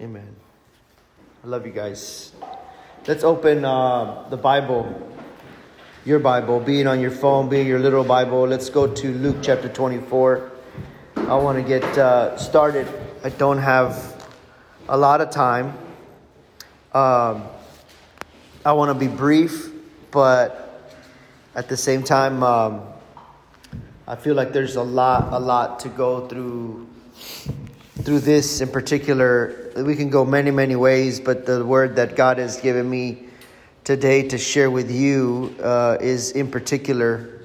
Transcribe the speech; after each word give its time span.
Amen. 0.00 0.34
I 1.44 1.46
love 1.46 1.66
you 1.66 1.72
guys. 1.72 2.32
Let's 3.06 3.22
open 3.22 3.66
uh, 3.66 4.26
the 4.30 4.36
Bible, 4.38 5.14
your 6.06 6.18
Bible, 6.18 6.58
being 6.58 6.86
on 6.86 7.00
your 7.00 7.10
phone, 7.10 7.50
being 7.50 7.66
your 7.66 7.78
little 7.78 8.02
Bible. 8.02 8.46
Let's 8.46 8.70
go 8.70 8.86
to 8.86 9.12
Luke 9.12 9.36
chapter 9.42 9.68
24. 9.68 10.52
I 11.16 11.34
want 11.34 11.58
to 11.58 11.62
get 11.62 11.84
uh, 11.98 12.38
started. 12.38 12.88
I 13.22 13.28
don't 13.28 13.58
have 13.58 14.24
a 14.88 14.96
lot 14.96 15.20
of 15.20 15.28
time. 15.28 15.76
Um, 16.94 17.44
I 18.64 18.72
want 18.72 18.88
to 18.88 18.94
be 18.94 19.14
brief, 19.14 19.70
but 20.10 20.82
at 21.54 21.68
the 21.68 21.76
same 21.76 22.02
time, 22.02 22.42
um, 22.42 22.84
I 24.08 24.16
feel 24.16 24.34
like 24.34 24.54
there's 24.54 24.76
a 24.76 24.82
lot, 24.82 25.30
a 25.34 25.38
lot 25.38 25.78
to 25.80 25.90
go 25.90 26.26
through 26.26 26.88
through 28.02 28.20
this 28.20 28.60
in 28.60 28.68
particular. 28.68 29.72
We 29.76 29.96
can 29.96 30.10
go 30.10 30.24
many, 30.24 30.50
many 30.50 30.76
ways, 30.76 31.20
but 31.20 31.46
the 31.46 31.64
word 31.64 31.96
that 31.96 32.16
God 32.16 32.38
has 32.38 32.60
given 32.60 32.88
me 32.88 33.24
today 33.84 34.28
to 34.28 34.38
share 34.38 34.70
with 34.70 34.90
you 34.90 35.54
uh, 35.62 35.98
is 36.00 36.32
in 36.32 36.50
particular. 36.50 37.40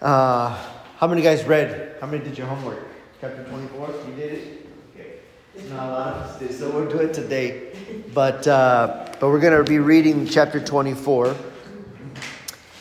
Uh, 0.00 0.56
how 0.98 1.06
many 1.06 1.22
guys 1.22 1.44
read? 1.44 1.96
How 2.00 2.06
many 2.06 2.24
did 2.24 2.38
your 2.38 2.46
homework? 2.46 2.86
Chapter 3.20 3.44
24? 3.44 3.94
You 4.08 4.14
did 4.14 4.32
it? 4.32 4.66
Okay. 4.94 5.10
It's 5.54 5.70
not 5.70 5.88
a 5.88 5.92
lot 5.92 6.42
of 6.42 6.52
so 6.52 6.70
we'll 6.70 6.88
do 6.88 6.98
it 6.98 7.12
today. 7.14 7.72
But, 8.14 8.46
uh, 8.46 9.06
but 9.18 9.28
we're 9.28 9.40
going 9.40 9.56
to 9.56 9.68
be 9.68 9.78
reading 9.78 10.26
chapter 10.26 10.60
24. 10.60 11.36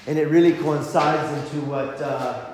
And 0.07 0.19
it 0.19 0.27
really 0.27 0.53
coincides 0.53 1.45
into 1.45 1.65
what 1.65 1.99
uh, 2.01 2.53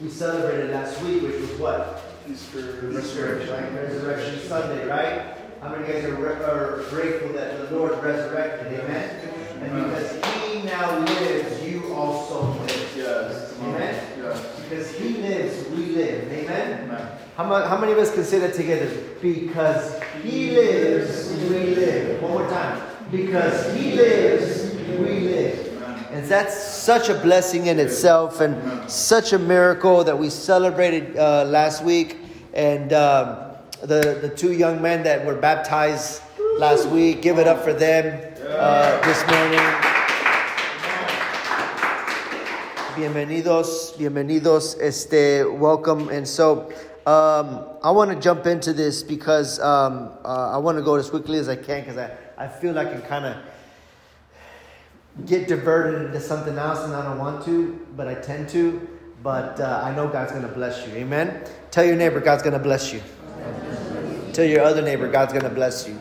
we 0.00 0.08
celebrated 0.08 0.70
last 0.70 1.00
week, 1.02 1.22
which 1.22 1.40
was 1.40 1.52
what? 1.52 2.13
Easter, 2.28 2.80
resurrection, 2.90 3.50
right? 3.52 3.72
Resurrection 3.74 4.38
Sunday, 4.48 4.86
right? 4.86 5.36
How 5.60 5.70
many 5.70 5.86
guys 5.86 6.04
are, 6.04 6.14
re- 6.14 6.42
are 6.44 6.82
grateful 6.90 7.32
that 7.34 7.68
the 7.70 7.76
Lord 7.76 8.02
resurrected? 8.02 8.80
Amen. 8.80 9.20
And 9.60 9.84
because 9.84 10.10
He 10.52 10.62
now 10.62 10.98
lives, 11.00 11.62
you 11.64 11.92
also 11.94 12.52
live. 12.62 12.92
Yes. 12.96 13.54
Amen. 13.60 14.04
Yes. 14.18 14.60
Because 14.60 14.90
He 14.96 15.08
lives, 15.18 15.68
we 15.70 15.86
live. 15.86 16.32
Amen. 16.32 16.84
Amen. 16.84 17.08
How, 17.36 17.44
mu- 17.44 17.66
how 17.66 17.78
many 17.78 17.92
of 17.92 17.98
us 17.98 18.14
can 18.14 18.24
say 18.24 18.38
that 18.40 18.54
together? 18.54 18.90
Because 19.20 20.00
He 20.22 20.50
lives, 20.52 21.32
we 21.50 21.74
live. 21.74 22.22
One 22.22 22.32
more 22.32 22.48
time. 22.48 22.80
Because 23.10 23.74
He 23.74 23.92
lives, 23.92 24.74
we 24.98 25.20
live. 25.20 25.63
And 26.14 26.24
that's 26.26 26.56
such 26.56 27.08
a 27.08 27.14
blessing 27.14 27.66
in 27.66 27.80
itself 27.80 28.40
and 28.40 28.88
such 28.88 29.32
a 29.32 29.38
miracle 29.38 30.04
that 30.04 30.16
we 30.16 30.30
celebrated 30.30 31.16
uh, 31.16 31.44
last 31.44 31.82
week. 31.82 32.18
And 32.52 32.92
um, 32.92 33.36
the, 33.80 34.20
the 34.22 34.28
two 34.28 34.52
young 34.52 34.80
men 34.80 35.02
that 35.02 35.26
were 35.26 35.34
baptized 35.34 36.22
last 36.56 36.86
week, 36.86 37.20
give 37.20 37.40
it 37.40 37.48
up 37.48 37.64
for 37.64 37.72
them 37.72 38.32
uh, 38.46 39.00
this 39.02 39.26
morning. 39.26 39.58
Bienvenidos, 42.94 43.98
bienvenidos, 43.98 44.80
este, 44.80 45.44
welcome. 45.58 46.10
And 46.10 46.28
so 46.28 46.72
um, 47.06 47.66
I 47.82 47.90
want 47.90 48.12
to 48.12 48.20
jump 48.20 48.46
into 48.46 48.72
this 48.72 49.02
because 49.02 49.58
um, 49.58 50.12
uh, 50.24 50.52
I 50.52 50.58
want 50.58 50.78
to 50.78 50.84
go 50.84 50.94
as 50.94 51.10
quickly 51.10 51.40
as 51.40 51.48
I 51.48 51.56
can 51.56 51.80
because 51.80 51.98
I, 51.98 52.16
I 52.38 52.46
feel 52.46 52.72
like 52.72 52.86
I 52.86 52.92
can 52.92 53.02
kind 53.02 53.24
of 53.24 53.36
get 55.26 55.48
diverted 55.48 56.06
into 56.06 56.20
something 56.20 56.58
else 56.58 56.80
and 56.84 56.94
I 56.94 57.04
don't 57.04 57.18
want 57.18 57.44
to, 57.44 57.86
but 57.96 58.08
I 58.08 58.14
tend 58.14 58.48
to. 58.50 58.88
But 59.22 59.58
uh, 59.58 59.82
I 59.82 59.94
know 59.94 60.08
God's 60.08 60.32
going 60.32 60.42
to 60.42 60.52
bless 60.52 60.86
you. 60.86 60.92
Amen. 60.94 61.44
Tell 61.70 61.84
your 61.84 61.96
neighbor, 61.96 62.20
God's 62.20 62.42
going 62.42 62.52
to 62.52 62.58
bless 62.58 62.92
you. 62.92 63.00
Tell 64.34 64.44
your 64.44 64.62
other 64.62 64.82
neighbor, 64.82 65.08
God's 65.10 65.32
going 65.32 65.44
to 65.44 65.50
bless 65.50 65.88
you. 65.88 65.98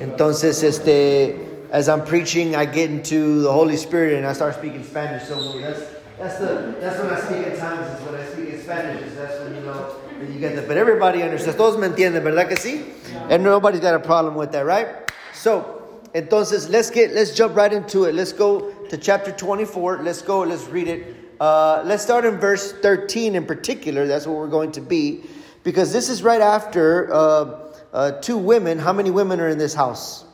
Entonces, 0.00 0.62
este, 0.62 1.36
as 1.70 1.88
I'm 1.88 2.04
preaching, 2.04 2.54
I 2.54 2.66
get 2.66 2.90
into 2.90 3.40
the 3.40 3.52
Holy 3.52 3.76
Spirit 3.76 4.14
and 4.14 4.26
I 4.26 4.34
start 4.34 4.56
speaking 4.56 4.84
Spanish. 4.84 5.24
So 5.24 5.58
that's 5.60 5.80
that's 6.18 6.38
the 6.38 6.76
that's 6.80 6.98
when 7.00 7.10
I 7.10 7.20
speak 7.20 7.46
in 7.46 7.58
tongues. 7.58 7.98
Is 7.98 8.06
when 8.06 8.14
I 8.20 8.26
speak 8.26 8.48
in 8.50 8.60
Spanish. 8.60 9.02
Is 9.02 9.16
that's 9.16 9.40
when 9.40 9.54
you 9.54 9.60
know 9.62 9.96
that 10.18 10.28
you 10.28 10.38
get 10.38 10.56
that. 10.56 10.68
But 10.68 10.76
everybody 10.76 11.22
understands. 11.22 11.56
Todos 11.56 11.78
me 11.78 11.86
entienden, 11.86 12.22
verdad 12.22 12.48
que 12.48 12.56
sí? 12.56 12.84
And 13.30 13.42
nobody's 13.42 13.80
got 13.80 13.94
a 13.94 14.00
problem 14.00 14.34
with 14.34 14.52
that, 14.52 14.66
right? 14.66 15.10
So. 15.32 15.81
Entonces, 16.14 16.68
let's 16.68 16.90
get 16.90 17.12
let's 17.12 17.34
jump 17.34 17.56
right 17.56 17.72
into 17.72 18.04
it. 18.04 18.14
Let's 18.14 18.32
go 18.32 18.70
to 18.90 18.96
chapter 18.98 19.32
24. 19.32 20.02
Let's 20.02 20.20
go. 20.20 20.40
Let's 20.40 20.66
read 20.68 20.88
it. 20.88 21.16
Uh, 21.40 21.82
let's 21.86 22.02
start 22.02 22.24
in 22.24 22.38
verse 22.38 22.72
13 22.72 23.34
in 23.34 23.46
particular. 23.46 24.06
That's 24.06 24.26
what 24.26 24.36
we're 24.36 24.48
going 24.48 24.72
to 24.72 24.80
be, 24.80 25.24
because 25.64 25.92
this 25.92 26.08
is 26.08 26.22
right 26.22 26.40
after 26.40 27.12
uh, 27.12 27.72
uh, 27.92 28.10
two 28.20 28.36
women. 28.36 28.78
How 28.78 28.92
many 28.92 29.10
women 29.10 29.40
are 29.40 29.48
in 29.48 29.58
this 29.58 29.74
house? 29.74 30.24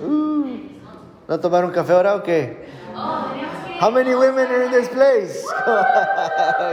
Ooh. 0.00 0.68
¿No 1.28 1.38
tomaron 1.38 1.72
café 1.72 1.90
ahora 1.90 2.14
o 2.14 2.20
qué? 2.20 2.56
How 3.78 3.90
many 3.90 4.14
women 4.14 4.48
are 4.48 4.62
in 4.64 4.72
this 4.72 4.88
place? 4.88 5.46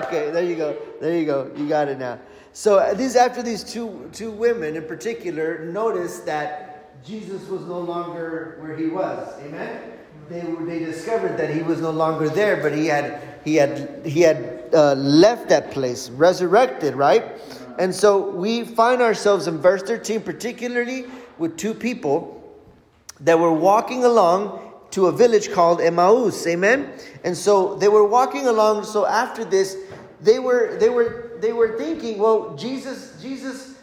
okay, 0.04 0.32
there 0.32 0.44
you 0.44 0.56
go. 0.56 0.76
There 1.00 1.16
you 1.16 1.26
go. 1.26 1.52
You 1.56 1.70
got 1.70 1.88
it 1.90 2.00
now. 2.00 2.20
So 2.54 2.80
uh, 2.80 2.94
these 2.94 3.16
after 3.16 3.44
these 3.44 3.64
two 3.64 4.10
two 4.12 4.32
women 4.32 4.76
in 4.76 4.86
particular, 4.86 5.66
notice 5.66 6.20
that 6.22 6.75
Jesus 7.06 7.48
was 7.50 7.62
no 7.62 7.80
longer 7.80 8.58
where 8.62 8.76
he 8.76 8.88
was. 8.88 9.32
Amen. 9.42 9.92
They 10.28 10.42
they 10.42 10.80
discovered 10.80 11.38
that 11.38 11.54
he 11.54 11.62
was 11.62 11.80
no 11.80 11.92
longer 11.92 12.30
there, 12.30 12.58
but 12.58 12.74
he 12.74 12.88
had 12.88 13.22
he 13.46 13.56
had 13.56 14.06
he 14.06 14.22
had 14.22 14.70
uh, 14.74 14.94
left 14.96 15.50
that 15.50 15.70
place, 15.72 16.10
resurrected, 16.10 16.96
right? 16.96 17.40
And 17.78 17.94
so 17.94 18.32
we 18.32 18.64
find 18.64 19.02
ourselves 19.02 19.48
in 19.48 19.60
verse 19.60 19.84
13, 19.84 20.22
particularly 20.22 21.06
with 21.38 21.58
two 21.58 21.74
people 21.74 22.42
that 23.20 23.38
were 23.38 23.54
walking 23.54 24.04
along 24.04 24.62
to 24.92 25.08
a 25.08 25.12
village 25.12 25.52
called 25.52 25.82
Emmaus. 25.82 26.48
Amen. 26.48 26.94
And 27.24 27.36
so 27.38 27.76
they 27.76 27.88
were 27.88 28.08
walking 28.08 28.48
along. 28.48 28.86
So 28.86 29.06
after 29.06 29.46
this, 29.46 29.78
they 30.22 30.40
were 30.40 30.78
they 30.80 30.90
were 30.90 31.34
they 31.40 31.54
were 31.54 31.78
thinking, 31.78 32.18
well, 32.18 32.56
Jesus, 32.56 33.22
Jesus, 33.22 33.76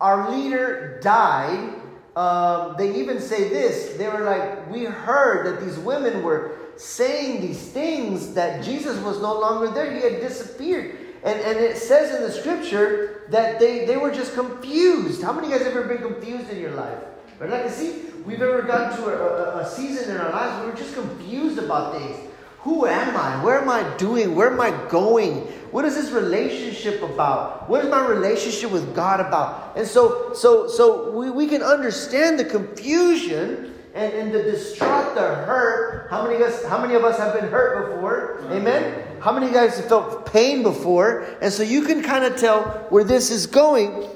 our 0.00 0.30
leader 0.30 1.00
died. 1.02 1.82
Um, 2.16 2.76
they 2.78 2.98
even 2.98 3.20
say 3.20 3.50
this. 3.50 3.96
They 3.98 4.08
were 4.08 4.24
like, 4.24 4.70
we 4.70 4.84
heard 4.84 5.46
that 5.46 5.64
these 5.64 5.78
women 5.78 6.22
were 6.22 6.58
saying 6.76 7.42
these 7.42 7.60
things 7.60 8.32
that 8.34 8.64
Jesus 8.64 8.98
was 9.00 9.20
no 9.20 9.38
longer 9.38 9.68
there. 9.68 9.94
He 9.94 10.00
had 10.00 10.20
disappeared. 10.20 10.98
And, 11.22 11.38
and 11.40 11.58
it 11.58 11.76
says 11.76 12.14
in 12.14 12.22
the 12.22 12.32
scripture 12.32 13.26
that 13.30 13.58
they, 13.58 13.84
they 13.84 13.98
were 13.98 14.10
just 14.10 14.34
confused. 14.34 15.22
How 15.22 15.32
many 15.32 15.48
of 15.48 15.52
you 15.52 15.58
guys 15.58 15.66
ever 15.66 15.84
been 15.84 15.98
confused 15.98 16.48
in 16.50 16.58
your 16.58 16.70
life? 16.70 16.98
But 17.38 17.50
like 17.50 17.70
see, 17.70 18.04
we've 18.24 18.40
ever 18.40 18.62
gotten 18.62 18.96
to 18.96 19.04
a, 19.06 19.58
a, 19.58 19.58
a 19.58 19.68
season 19.68 20.14
in 20.14 20.16
our 20.20 20.30
lives 20.30 20.58
where 20.58 20.70
we're 20.70 20.76
just 20.76 20.94
confused 20.94 21.58
about 21.58 21.98
things. 21.98 22.16
Who 22.60 22.86
am 22.86 23.16
I? 23.16 23.44
Where 23.44 23.60
am 23.60 23.68
I 23.68 23.96
doing? 23.96 24.34
Where 24.34 24.50
am 24.50 24.60
I 24.60 24.70
going? 24.88 25.46
What 25.76 25.84
is 25.84 25.94
this 25.94 26.10
relationship 26.10 27.02
about? 27.02 27.68
What 27.68 27.84
is 27.84 27.90
my 27.90 28.00
relationship 28.08 28.70
with 28.70 28.94
God 28.94 29.20
about? 29.20 29.76
And 29.76 29.86
so, 29.86 30.32
so, 30.32 30.68
so 30.68 31.10
we, 31.10 31.28
we 31.28 31.46
can 31.46 31.62
understand 31.62 32.38
the 32.38 32.46
confusion 32.46 33.74
and, 33.94 34.10
and 34.14 34.32
the 34.32 34.42
distraught, 34.42 35.14
the 35.14 35.20
hurt. 35.20 36.08
How 36.08 36.26
many 36.26 36.36
of 36.36 36.40
us? 36.40 36.64
How 36.64 36.80
many 36.80 36.94
of 36.94 37.04
us 37.04 37.18
have 37.18 37.34
been 37.34 37.50
hurt 37.50 37.92
before? 37.92 38.40
Amen. 38.52 39.20
How 39.20 39.34
many 39.34 39.48
of 39.48 39.52
you 39.52 39.58
guys 39.58 39.76
have 39.76 39.84
felt 39.84 40.24
pain 40.24 40.62
before? 40.62 41.26
And 41.42 41.52
so 41.52 41.62
you 41.62 41.82
can 41.82 42.02
kind 42.02 42.24
of 42.24 42.38
tell 42.38 42.62
where 42.88 43.04
this 43.04 43.30
is 43.30 43.46
going. 43.46 44.08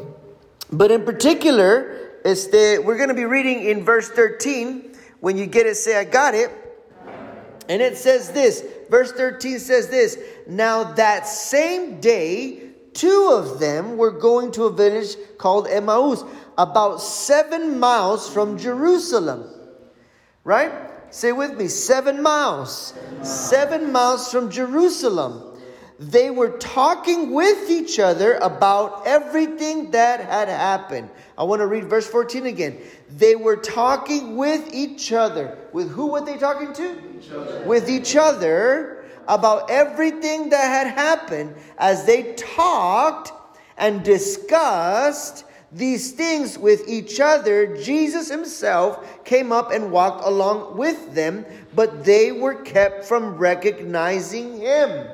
But 0.72 0.90
in 0.90 1.04
particular, 1.04 2.12
este, 2.24 2.82
we're 2.82 2.96
going 2.96 3.10
to 3.10 3.14
be 3.14 3.26
reading 3.26 3.64
in 3.64 3.84
verse 3.84 4.08
13. 4.08 4.96
When 5.20 5.36
you 5.36 5.44
get 5.44 5.66
it, 5.66 5.76
say, 5.76 5.98
I 5.98 6.04
got 6.04 6.34
it. 6.34 6.50
And 7.68 7.82
it 7.82 7.98
says 7.98 8.32
this 8.32 8.64
verse 8.90 9.12
13 9.12 9.58
says 9.58 9.88
this 9.88 10.18
Now 10.46 10.84
that 10.94 11.26
same 11.26 12.00
day, 12.00 12.70
two 12.92 13.30
of 13.32 13.58
them 13.58 13.96
were 13.96 14.10
going 14.10 14.52
to 14.52 14.64
a 14.64 14.72
village 14.72 15.16
called 15.38 15.68
Emmaus, 15.68 16.24
about 16.58 17.00
seven 17.00 17.78
miles 17.78 18.32
from 18.32 18.58
Jerusalem. 18.58 19.48
Right? 20.44 20.72
Say 21.10 21.32
with 21.32 21.56
me, 21.56 21.68
seven 21.68 22.22
miles. 22.22 22.94
Seven 23.22 23.92
miles 23.92 24.30
from 24.30 24.50
Jerusalem. 24.50 25.49
They 26.00 26.30
were 26.30 26.56
talking 26.56 27.30
with 27.30 27.70
each 27.70 27.98
other 27.98 28.36
about 28.36 29.06
everything 29.06 29.90
that 29.90 30.20
had 30.20 30.48
happened. 30.48 31.10
I 31.36 31.44
want 31.44 31.60
to 31.60 31.66
read 31.66 31.90
verse 31.90 32.06
14 32.06 32.46
again. 32.46 32.78
They 33.10 33.36
were 33.36 33.56
talking 33.56 34.38
with 34.38 34.72
each 34.72 35.12
other. 35.12 35.58
With 35.74 35.90
who 35.90 36.06
were 36.06 36.24
they 36.24 36.38
talking 36.38 36.72
to? 36.72 36.98
Each. 37.18 37.66
With 37.66 37.90
each 37.90 38.16
other 38.16 39.04
about 39.28 39.70
everything 39.70 40.48
that 40.48 40.68
had 40.70 40.86
happened 40.86 41.54
as 41.76 42.06
they 42.06 42.32
talked 42.32 43.34
and 43.76 44.02
discussed 44.02 45.44
these 45.70 46.12
things 46.12 46.56
with 46.56 46.88
each 46.88 47.20
other, 47.20 47.76
Jesus 47.76 48.30
himself 48.30 49.22
came 49.26 49.52
up 49.52 49.70
and 49.70 49.92
walked 49.92 50.24
along 50.24 50.78
with 50.78 51.14
them, 51.14 51.44
but 51.74 52.06
they 52.06 52.32
were 52.32 52.54
kept 52.54 53.04
from 53.04 53.36
recognizing 53.36 54.58
him. 54.60 55.06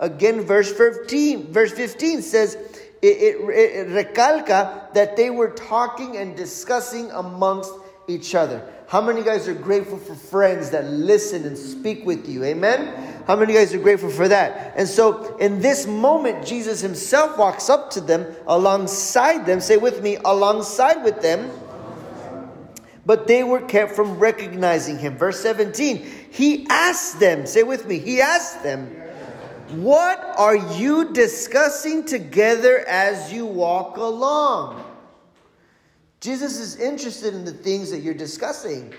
Again, 0.00 0.42
verse 0.42 0.72
15, 0.72 1.52
verse 1.52 1.72
15 1.72 2.22
says, 2.22 2.54
it, 3.02 3.06
it, 3.06 3.36
it 3.36 3.88
recalca 3.88 4.92
that 4.94 5.16
they 5.16 5.30
were 5.30 5.50
talking 5.50 6.16
and 6.16 6.36
discussing 6.36 7.10
amongst 7.10 7.72
each 8.08 8.34
other. 8.34 8.66
How 8.88 9.00
many 9.00 9.22
guys 9.22 9.48
are 9.48 9.54
grateful 9.54 9.98
for 9.98 10.14
friends 10.14 10.70
that 10.70 10.84
listen 10.86 11.44
and 11.44 11.56
speak 11.56 12.04
with 12.04 12.28
you? 12.28 12.44
Amen? 12.44 13.22
How 13.26 13.36
many 13.36 13.54
guys 13.54 13.74
are 13.74 13.78
grateful 13.78 14.10
for 14.10 14.28
that? 14.28 14.74
And 14.76 14.86
so, 14.86 15.36
in 15.38 15.60
this 15.60 15.86
moment, 15.86 16.46
Jesus 16.46 16.80
himself 16.80 17.38
walks 17.38 17.70
up 17.70 17.90
to 17.92 18.00
them, 18.00 18.26
alongside 18.46 19.46
them. 19.46 19.60
Say 19.60 19.78
with 19.78 20.02
me, 20.02 20.18
alongside 20.24 21.02
with 21.02 21.22
them. 21.22 21.50
But 23.06 23.26
they 23.26 23.44
were 23.44 23.60
kept 23.60 23.92
from 23.92 24.18
recognizing 24.18 24.98
him. 24.98 25.16
Verse 25.16 25.40
17, 25.40 26.06
he 26.30 26.66
asked 26.68 27.20
them, 27.20 27.46
say 27.46 27.62
with 27.62 27.86
me, 27.86 27.98
he 27.98 28.20
asked 28.20 28.62
them, 28.62 28.94
What 29.70 30.22
are 30.36 30.56
you 30.56 31.12
discussing 31.12 32.04
together 32.04 32.84
as 32.86 33.32
you 33.32 33.46
walk 33.46 33.96
along? 33.96 34.84
Jesus 36.20 36.58
is 36.58 36.76
interested 36.76 37.34
in 37.34 37.44
the 37.44 37.52
things 37.52 37.90
that 37.90 38.00
you're 38.00 38.14
discussing. 38.14 38.92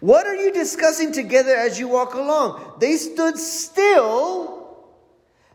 What 0.00 0.26
are 0.26 0.34
you 0.36 0.52
discussing 0.52 1.12
together 1.12 1.54
as 1.56 1.78
you 1.78 1.88
walk 1.88 2.14
along? 2.14 2.74
They 2.78 2.96
stood 2.96 3.38
still, 3.38 4.76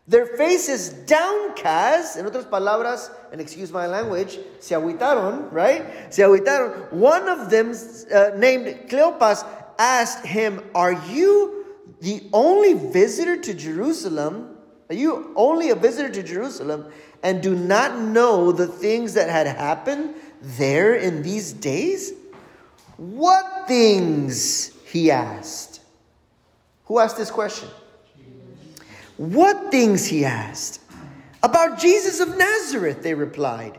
their 0.08 0.26
faces 0.26 0.90
downcast. 0.90 2.16
En 2.16 2.26
otras 2.26 2.46
palabras, 2.46 3.10
and 3.32 3.40
excuse 3.40 3.70
my 3.70 3.86
language, 3.86 4.38
se 4.58 4.74
agüitaron, 4.74 5.52
right? 5.52 6.12
Se 6.12 6.22
agüitaron. 6.22 6.92
One 6.92 7.28
of 7.28 7.48
them, 7.48 7.70
uh, 8.12 8.30
named 8.36 8.88
Cleopas, 8.88 9.46
asked 9.78 10.26
him, 10.26 10.62
Are 10.74 10.94
you 11.10 11.59
the 12.00 12.28
only 12.32 12.74
visitor 12.74 13.36
to 13.36 13.54
Jerusalem? 13.54 14.56
Are 14.88 14.94
you 14.94 15.32
only 15.36 15.70
a 15.70 15.74
visitor 15.74 16.10
to 16.10 16.22
Jerusalem? 16.22 16.90
and 17.22 17.42
do 17.42 17.54
not 17.54 17.98
know 17.98 18.52
the 18.52 18.66
things 18.66 19.14
that 19.14 19.28
had 19.28 19.46
happened 19.46 20.14
there 20.40 20.94
in 20.94 21.22
these 21.22 21.52
days? 21.52 22.12
What 22.96 23.68
things? 23.68 24.72
He 24.86 25.10
asked. 25.10 25.80
Who 26.86 26.98
asked 26.98 27.16
this 27.16 27.30
question? 27.30 27.68
What 29.16 29.70
things? 29.70 30.06
He 30.06 30.24
asked. 30.24 30.80
About 31.42 31.78
Jesus 31.78 32.20
of 32.20 32.36
Nazareth, 32.36 33.02
they 33.02 33.14
replied. 33.14 33.78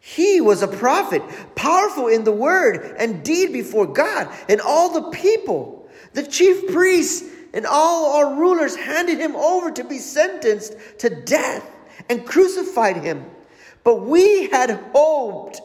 He 0.00 0.40
was 0.40 0.62
a 0.62 0.68
prophet, 0.68 1.22
powerful 1.56 2.06
in 2.06 2.22
the 2.22 2.32
word 2.32 2.96
and 2.98 3.24
deed 3.24 3.52
before 3.52 3.86
God 3.86 4.32
and 4.48 4.60
all 4.60 4.92
the 4.92 5.10
people. 5.10 5.75
The 6.16 6.26
chief 6.26 6.72
priests 6.72 7.28
and 7.52 7.66
all 7.66 8.16
our 8.16 8.36
rulers 8.36 8.74
handed 8.74 9.18
him 9.18 9.36
over 9.36 9.70
to 9.72 9.84
be 9.84 9.98
sentenced 9.98 10.74
to 11.00 11.10
death 11.10 11.70
and 12.08 12.24
crucified 12.24 12.96
him. 12.96 13.26
But 13.84 13.96
we 13.96 14.48
had 14.48 14.70
hoped. 14.94 15.60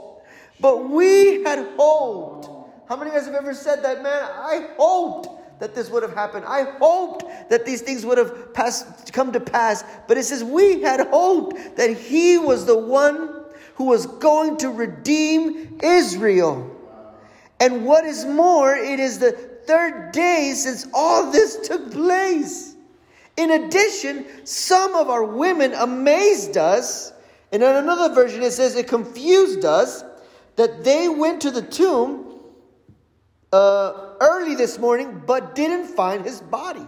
But 0.59 0.89
we 0.89 1.41
had 1.43 1.65
hoped. 1.77 2.49
How 2.89 2.97
many 2.97 3.11
of 3.11 3.15
guys 3.15 3.27
have 3.27 3.35
ever 3.35 3.53
said 3.53 3.81
that, 3.83 4.03
man? 4.03 4.23
I 4.23 4.67
hoped 4.77 5.29
that 5.61 5.73
this 5.73 5.89
would 5.89 6.03
have 6.03 6.13
happened. 6.13 6.43
I 6.45 6.63
hoped 6.79 7.23
that 7.49 7.65
these 7.65 7.79
things 7.79 8.05
would 8.05 8.17
have 8.17 8.53
passed, 8.53 9.13
come 9.13 9.31
to 9.31 9.39
pass. 9.39 9.85
But 10.05 10.17
it 10.17 10.25
says, 10.25 10.43
we 10.43 10.81
had 10.81 11.07
hoped 11.07 11.77
that 11.77 11.97
he 11.97 12.37
was 12.37 12.65
the 12.65 12.77
one 12.77 13.45
who 13.75 13.85
was 13.85 14.05
going 14.05 14.57
to 14.57 14.69
redeem 14.69 15.79
Israel. 15.81 16.80
And 17.61 17.85
what 17.85 18.05
is 18.05 18.25
more, 18.25 18.75
it 18.75 18.99
is 18.99 19.19
the 19.19 19.31
third 19.31 20.11
day 20.11 20.53
since 20.55 20.87
all 20.95 21.31
this 21.31 21.57
took 21.67 21.91
place. 21.91 22.75
In 23.37 23.51
addition, 23.51 24.25
some 24.45 24.95
of 24.95 25.09
our 25.09 25.23
women 25.23 25.73
amazed 25.75 26.57
us. 26.57 27.13
And 27.51 27.61
in 27.61 27.75
another 27.75 28.15
version, 28.15 28.41
it 28.41 28.51
says 28.51 28.75
it 28.75 28.87
confused 28.87 29.63
us 29.63 30.03
that 30.55 30.83
they 30.83 31.07
went 31.07 31.41
to 31.41 31.51
the 31.51 31.61
tomb 31.61 32.39
uh, 33.53 34.15
early 34.19 34.55
this 34.55 34.79
morning 34.79 35.21
but 35.27 35.53
didn't 35.53 35.85
find 35.85 36.25
his 36.25 36.41
body. 36.41 36.87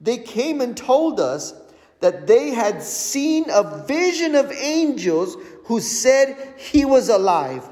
They 0.00 0.18
came 0.18 0.60
and 0.60 0.76
told 0.76 1.18
us 1.18 1.52
that 1.98 2.28
they 2.28 2.50
had 2.50 2.80
seen 2.80 3.46
a 3.50 3.84
vision 3.86 4.36
of 4.36 4.52
angels 4.52 5.36
who 5.64 5.80
said 5.80 6.54
he 6.58 6.84
was 6.84 7.08
alive. 7.08 7.68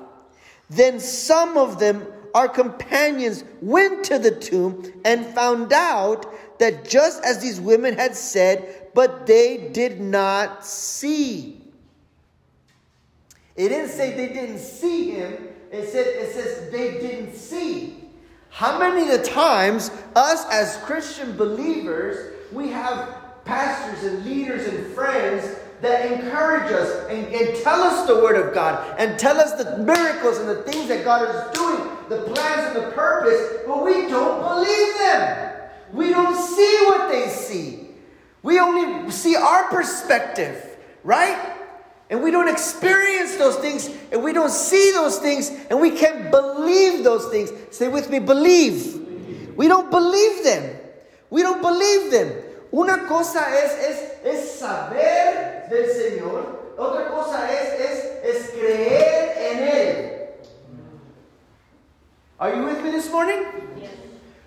Then 0.72 1.00
some 1.00 1.58
of 1.58 1.78
them, 1.78 2.06
our 2.34 2.48
companions, 2.48 3.44
went 3.60 4.04
to 4.04 4.18
the 4.18 4.30
tomb 4.30 4.90
and 5.04 5.26
found 5.26 5.72
out 5.72 6.26
that 6.58 6.88
just 6.88 7.22
as 7.24 7.40
these 7.40 7.60
women 7.60 7.94
had 7.94 8.16
said, 8.16 8.88
but 8.94 9.26
they 9.26 9.68
did 9.72 10.00
not 10.00 10.64
see. 10.64 11.60
It 13.54 13.68
didn't 13.68 13.90
say 13.90 14.16
they 14.16 14.32
didn't 14.32 14.60
see 14.60 15.10
him. 15.10 15.48
It 15.70 15.88
said 15.88 16.06
it 16.06 16.32
says 16.32 16.70
they 16.70 16.92
didn't 16.92 17.34
see. 17.34 18.04
How 18.48 18.78
many 18.78 19.06
the 19.14 19.22
times 19.22 19.90
us 20.16 20.46
as 20.50 20.78
Christian 20.84 21.36
believers 21.36 22.34
we 22.50 22.68
have 22.68 23.44
pastors 23.44 24.04
and 24.04 24.24
leaders 24.24 24.66
and 24.68 24.86
friends 24.94 25.56
that 25.82 26.12
encourage 26.12 26.70
us 26.72 27.10
and, 27.10 27.26
and, 27.26 27.62
tell 27.62 27.82
us 27.82 28.06
the 28.06 28.14
word 28.14 28.36
of 28.36 28.54
God 28.54 28.98
and 28.98 29.18
tell 29.18 29.38
us 29.38 29.52
the 29.52 29.78
miracles 29.78 30.38
and 30.38 30.48
the 30.48 30.62
things 30.62 30.88
that 30.88 31.04
God 31.04 31.28
is 31.28 31.58
doing, 31.58 31.90
the 32.08 32.22
plans 32.32 32.76
and 32.76 32.86
the 32.86 32.92
purpose, 32.92 33.64
but 33.66 33.84
we 33.84 34.08
don't 34.08 34.40
believe 34.40 34.98
them. 34.98 35.60
We 35.92 36.10
don't 36.10 36.36
see 36.36 36.84
what 36.86 37.10
they 37.10 37.28
see. 37.28 37.88
We 38.42 38.60
only 38.60 39.10
see 39.10 39.34
our 39.34 39.68
perspective, 39.70 40.78
right? 41.02 41.56
And 42.10 42.22
we 42.22 42.30
don't 42.30 42.48
experience 42.48 43.36
those 43.36 43.56
things, 43.56 43.90
and 44.12 44.22
we 44.22 44.32
don't 44.32 44.50
see 44.50 44.92
those 44.92 45.18
things, 45.18 45.50
and 45.68 45.80
we 45.80 45.90
can't 45.90 46.30
believe 46.30 47.02
those 47.02 47.26
things. 47.26 47.50
Say 47.76 47.88
with 47.88 48.08
me, 48.08 48.20
believe. 48.20 49.56
We 49.56 49.66
don't 49.66 49.90
believe 49.90 50.44
them. 50.44 50.76
We 51.30 51.42
don't 51.42 51.60
believe 51.60 52.10
them. 52.10 52.51
Una 52.72 53.06
cosa 53.06 53.46
es, 53.54 53.72
es, 53.72 53.98
es 54.24 54.58
saber 54.58 55.68
del 55.68 55.86
Señor, 55.90 56.74
otra 56.78 57.08
cosa 57.08 57.52
es, 57.52 57.80
es, 57.80 58.04
es 58.24 58.50
creer 58.50 59.36
en 59.36 59.68
Él. 59.68 60.12
Are 62.38 62.56
you 62.56 62.64
with 62.64 62.82
me 62.82 62.90
this 62.90 63.10
morning? 63.10 63.44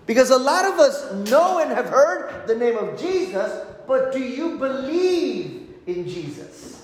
Because 0.07 0.31
a 0.31 0.38
lot 0.38 0.66
of 0.66 0.80
us 0.80 1.30
know 1.30 1.60
and 1.60 1.72
have 1.72 1.88
heard 1.88 2.48
the 2.48 2.56
name 2.56 2.77
of 2.77 3.00
Jesus, 3.00 3.51
but 3.88 4.12
do 4.12 4.19
you 4.19 4.57
believe 4.57 5.69
in 5.86 6.07
Jesus? 6.07 6.83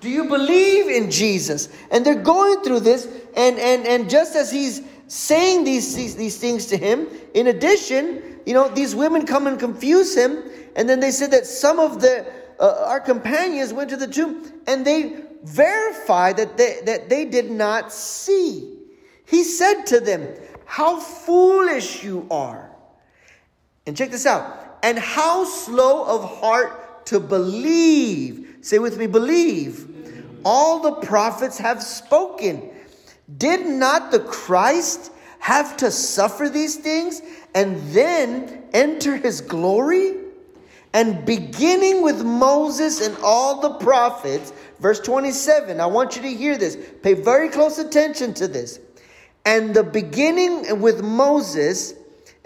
Do 0.00 0.10
you 0.10 0.24
believe 0.24 0.88
in 0.88 1.10
Jesus? 1.10 1.68
And 1.90 2.04
they're 2.04 2.14
going 2.14 2.62
through 2.62 2.80
this, 2.80 3.06
and, 3.36 3.58
and, 3.58 3.86
and 3.86 4.10
just 4.10 4.34
as 4.34 4.50
he's 4.50 4.82
saying 5.08 5.64
these, 5.64 5.94
these, 5.94 6.16
these 6.16 6.36
things 6.36 6.66
to 6.66 6.76
him, 6.76 7.06
in 7.34 7.46
addition, 7.46 8.33
you 8.46 8.54
know, 8.54 8.68
these 8.68 8.94
women 8.94 9.26
come 9.26 9.46
and 9.46 9.58
confuse 9.58 10.16
him, 10.16 10.42
and 10.76 10.88
then 10.88 11.00
they 11.00 11.10
said 11.10 11.30
that 11.30 11.46
some 11.46 11.78
of 11.78 12.00
the 12.00 12.26
uh, 12.58 12.84
our 12.86 13.00
companions 13.00 13.72
went 13.72 13.90
to 13.90 13.96
the 13.96 14.06
tomb 14.06 14.52
and 14.66 14.86
they 14.86 15.22
verified 15.42 16.36
that 16.36 16.56
they, 16.56 16.80
that 16.84 17.08
they 17.08 17.24
did 17.24 17.50
not 17.50 17.92
see. 17.92 18.78
He 19.26 19.44
said 19.44 19.84
to 19.86 20.00
them, 20.00 20.28
how 20.64 21.00
foolish 21.00 22.02
you 22.02 22.26
are. 22.30 22.70
And 23.86 23.96
check 23.96 24.10
this 24.10 24.26
out. 24.26 24.78
And 24.82 24.98
how 24.98 25.44
slow 25.44 26.04
of 26.04 26.38
heart 26.38 27.06
to 27.06 27.20
believe. 27.20 28.56
Say 28.60 28.78
with 28.78 28.98
me, 28.98 29.06
believe. 29.06 29.90
All 30.44 30.80
the 30.80 31.06
prophets 31.06 31.58
have 31.58 31.82
spoken. 31.82 32.70
Did 33.36 33.66
not 33.66 34.10
the 34.10 34.20
Christ 34.20 35.10
have 35.44 35.76
to 35.76 35.90
suffer 35.90 36.48
these 36.48 36.76
things 36.76 37.20
and 37.54 37.78
then 37.92 38.62
enter 38.72 39.14
his 39.14 39.42
glory? 39.42 40.14
And 40.94 41.26
beginning 41.26 42.00
with 42.02 42.24
Moses 42.24 43.06
and 43.06 43.14
all 43.22 43.60
the 43.60 43.74
prophets, 43.74 44.54
verse 44.80 45.00
27, 45.00 45.82
I 45.82 45.86
want 45.86 46.16
you 46.16 46.22
to 46.22 46.30
hear 46.30 46.56
this. 46.56 46.78
Pay 47.02 47.12
very 47.12 47.50
close 47.50 47.78
attention 47.78 48.32
to 48.34 48.48
this. 48.48 48.80
And 49.44 49.74
the 49.74 49.84
beginning 49.84 50.80
with 50.80 51.02
Moses 51.02 51.92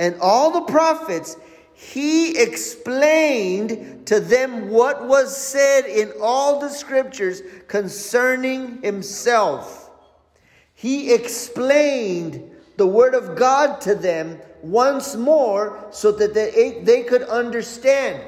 and 0.00 0.16
all 0.20 0.50
the 0.50 0.62
prophets, 0.62 1.36
he 1.74 2.36
explained 2.36 4.08
to 4.08 4.18
them 4.18 4.70
what 4.70 5.06
was 5.06 5.36
said 5.36 5.84
in 5.84 6.10
all 6.20 6.58
the 6.58 6.68
scriptures 6.68 7.42
concerning 7.68 8.82
himself. 8.82 9.88
He 10.74 11.14
explained 11.14 12.56
the 12.78 12.86
word 12.86 13.14
of 13.14 13.36
God 13.36 13.80
to 13.82 13.94
them 13.94 14.40
once 14.62 15.14
more 15.14 15.86
so 15.90 16.12
that 16.12 16.32
they, 16.32 16.80
they 16.82 17.02
could 17.02 17.22
understand. 17.22 18.22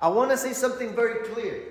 I 0.00 0.08
want 0.08 0.32
to 0.32 0.36
say 0.36 0.52
something 0.52 0.94
very 0.94 1.26
clear. 1.28 1.62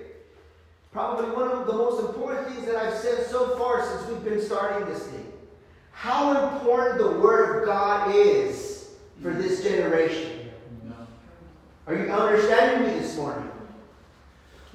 Probably 0.90 1.30
one 1.30 1.50
of 1.50 1.66
the 1.66 1.74
most 1.74 2.04
important 2.04 2.48
things 2.48 2.66
that 2.66 2.76
I've 2.76 2.98
said 2.98 3.26
so 3.26 3.56
far 3.58 3.86
since 3.86 4.08
we've 4.08 4.24
been 4.24 4.42
starting 4.42 4.88
this 4.88 5.06
thing 5.06 5.22
how 5.92 6.52
important 6.52 6.98
the 6.98 7.20
Word 7.20 7.60
of 7.60 7.66
God 7.66 8.14
is 8.14 8.90
for 9.22 9.30
this 9.30 9.62
generation. 9.62 10.50
Are 11.86 11.94
you 11.94 12.12
understanding 12.12 12.86
me 12.86 13.00
this 13.00 13.16
morning? 13.16 13.50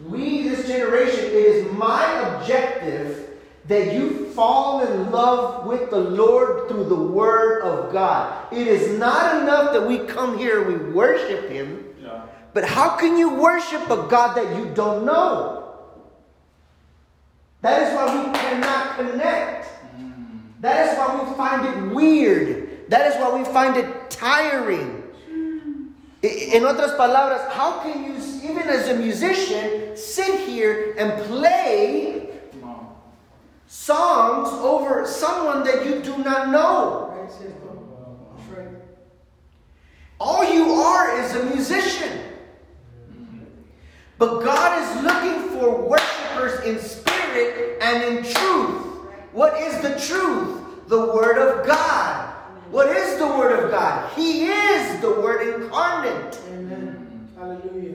We, 0.08 0.50
this 0.50 0.67
generation, 0.67 1.25
it 1.25 1.34
is 1.34 1.72
my 1.74 2.03
objective 2.36 3.38
that 3.67 3.93
you 3.93 4.20
fall 4.33 4.85
in 4.85 5.11
love 5.11 5.65
with 5.65 5.89
the 5.89 6.00
Lord 6.00 6.67
through 6.67 6.85
the 6.85 6.95
Word 6.95 7.61
of 7.63 7.91
God. 7.91 8.51
It 8.51 8.67
is 8.67 8.97
not 9.00 9.41
enough 9.41 9.73
that 9.73 9.88
we 9.88 10.00
come 10.00 10.38
here 10.38 10.61
and 10.61 10.67
we 10.67 10.93
worship 10.93 11.50
Him, 11.50 11.85
yeah. 12.01 12.23
but 12.53 12.63
how 12.63 12.97
can 12.97 13.17
you 13.17 13.29
worship 13.35 13.89
a 13.89 14.07
God 14.07 14.35
that 14.35 14.55
you 14.57 14.73
don't 14.73 15.05
know? 15.05 15.61
That 17.61 17.83
is 17.83 17.93
why 17.93 18.05
we 18.17 18.33
cannot 18.33 18.97
connect. 18.97 19.67
Mm. 19.95 20.41
That 20.61 20.88
is 20.88 20.97
why 20.97 21.23
we 21.23 21.35
find 21.38 21.67
it 21.67 21.95
weird. 21.95 22.89
That 22.89 23.05
is 23.05 23.15
why 23.21 23.38
we 23.38 23.45
find 23.45 23.77
it 23.77 24.09
tiring. 24.09 25.03
In 26.23 26.65
otras 26.65 26.91
palabras, 26.97 27.41
how 27.53 27.79
can 27.81 28.03
you, 28.03 28.13
even 28.43 28.67
as 28.67 28.89
a 28.89 28.95
musician, 28.95 29.95
sit 29.95 30.47
here 30.47 30.93
and 30.97 31.11
play 31.23 32.30
songs 33.71 34.49
over 34.49 35.07
someone 35.07 35.63
that 35.63 35.85
you 35.85 36.01
do 36.01 36.17
not 36.17 36.49
know? 36.49 37.07
All 40.19 40.53
you 40.53 40.73
are 40.73 41.17
is 41.21 41.33
a 41.35 41.45
musician. 41.45 42.19
But 44.17 44.43
God 44.43 44.81
is 44.81 45.03
looking 45.03 45.57
for 45.57 45.87
worshipers 45.87 46.59
in 46.65 46.79
spirit 46.79 47.81
and 47.81 48.03
in 48.03 48.23
truth. 48.25 49.07
What 49.31 49.57
is 49.61 49.81
the 49.81 49.97
truth? 50.05 50.87
The 50.87 50.99
Word 50.99 51.37
of 51.37 51.65
God. 51.65 52.35
What 52.71 52.89
is 52.89 53.17
the 53.17 53.25
Word 53.25 53.63
of 53.63 53.71
God? 53.71 54.11
He 54.17 54.47
is 54.47 54.99
the 54.99 55.11
Word 55.11 55.61
incarnate. 55.61 56.37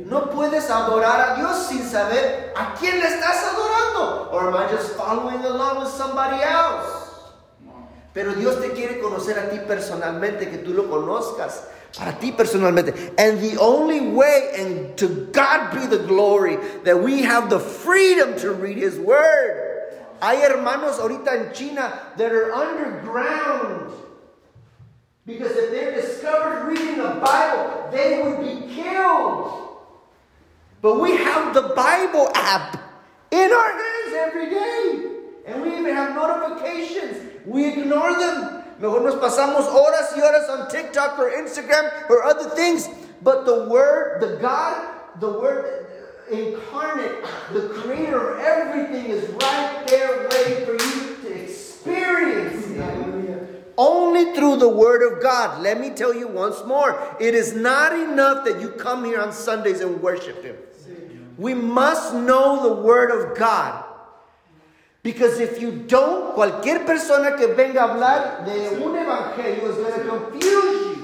No 0.07 0.31
puedes 0.31 0.71
adorar 0.71 1.21
a 1.21 1.37
Dios 1.37 1.67
sin 1.69 1.83
saber 1.83 2.53
a 2.57 2.75
quién 2.75 2.99
le 2.99 3.07
estás 3.07 3.45
adorando. 3.45 4.31
Or 4.33 4.49
am 4.49 4.57
I 4.57 4.71
just 4.71 4.97
following 4.97 5.45
along 5.45 5.81
with 5.81 5.89
somebody 5.89 6.43
else? 6.43 7.05
Pero 8.13 8.35
Dios 8.35 8.61
te 8.61 8.71
quiere 8.71 8.99
conocer 8.99 9.39
a 9.39 9.51
ti 9.51 9.59
personalmente, 9.59 10.51
que 10.51 10.59
tú 10.59 10.75
lo 10.75 10.89
conozcas. 10.89 11.65
Para 11.97 12.19
ti 12.19 12.33
personalmente. 12.33 13.13
And 13.19 13.41
the 13.41 13.57
only 13.59 14.01
way, 14.01 14.53
and 14.57 14.97
to 14.99 15.29
God 15.33 15.75
be 15.75 15.87
the 15.87 15.99
glory, 15.99 16.57
that 16.85 16.99
we 16.99 17.23
have 17.23 17.49
the 17.49 17.61
freedom 17.61 18.37
to 18.41 18.53
read 18.53 18.79
His 18.79 18.99
Word. 18.99 19.63
Hay 20.23 20.41
hermanos 20.43 20.99
ahorita 20.99 21.29
en 21.29 21.53
China 21.53 21.93
that 22.17 22.33
are 22.33 22.53
underground. 22.53 23.93
Because 25.27 25.53
if 25.57 25.71
they're 25.73 25.93
discovered 25.93 26.67
reading 26.69 26.99
the 26.99 27.21
Bible, 27.21 27.26
But 30.87 31.01
we 31.01 31.17
have 31.17 31.53
the 31.53 31.75
Bible 31.75 32.31
app 32.37 32.81
in 33.33 33.51
our 33.53 33.73
hands 33.73 34.15
every 34.15 34.51
day. 34.51 35.17
And 35.45 35.61
we 35.61 35.77
even 35.77 35.93
have 35.93 36.15
notifications. 36.15 37.29
We 37.45 37.67
ignore 37.67 38.17
them. 38.17 38.63
Mejor 38.79 39.01
nos 39.01 39.17
pasamos 39.17 39.67
horas 39.67 40.15
y 40.15 40.23
horas 40.23 40.49
on 40.49 40.71
TikTok 40.71 41.19
or 41.19 41.33
Instagram 41.33 42.09
or 42.09 42.23
other 42.23 42.51
things. 42.51 42.89
But 43.21 43.47
the 43.47 43.65
Word, 43.65 44.21
the 44.21 44.37
God, 44.37 44.95
the 45.19 45.29
Word 45.29 45.89
incarnate, 46.31 47.21
the 47.53 47.69
creator 47.71 48.35
of 48.35 48.45
everything 48.45 49.07
is 49.07 49.29
right 49.43 49.83
there 49.89 50.29
waiting 50.31 50.67
for 50.67 50.75
you 50.75 51.17
to 51.17 51.43
experience 51.43 52.65
Him. 52.65 53.65
Only 53.77 54.37
through 54.37 54.59
the 54.59 54.69
Word 54.69 55.03
of 55.03 55.21
God. 55.21 55.63
Let 55.63 55.81
me 55.81 55.91
tell 55.91 56.15
you 56.15 56.29
once 56.29 56.65
more 56.65 57.17
it 57.19 57.35
is 57.35 57.57
not 57.57 57.93
enough 57.93 58.45
that 58.45 58.61
you 58.61 58.69
come 58.69 59.05
here 59.05 59.21
on 59.21 59.33
Sundays 59.33 59.81
and 59.81 60.01
worship 60.01 60.45
Him. 60.45 60.55
We 61.39 61.55
must 61.55 62.15
know 62.15 62.63
the 62.63 62.83
Word 62.83 63.11
of 63.11 63.37
God. 63.37 63.85
Because 65.03 65.39
if 65.39 65.61
you 65.61 65.71
don't, 65.71 66.35
cualquier 66.35 66.81
persona 66.81 67.37
que 67.37 67.55
venga 67.55 67.85
a 67.85 67.89
hablar 67.89 68.45
de 68.45 68.83
un 68.83 68.97
evangelio 68.97 69.71
is 69.71 69.77
going 69.77 70.01
to 70.01 70.09
confuse 70.09 70.45
you. 70.45 70.97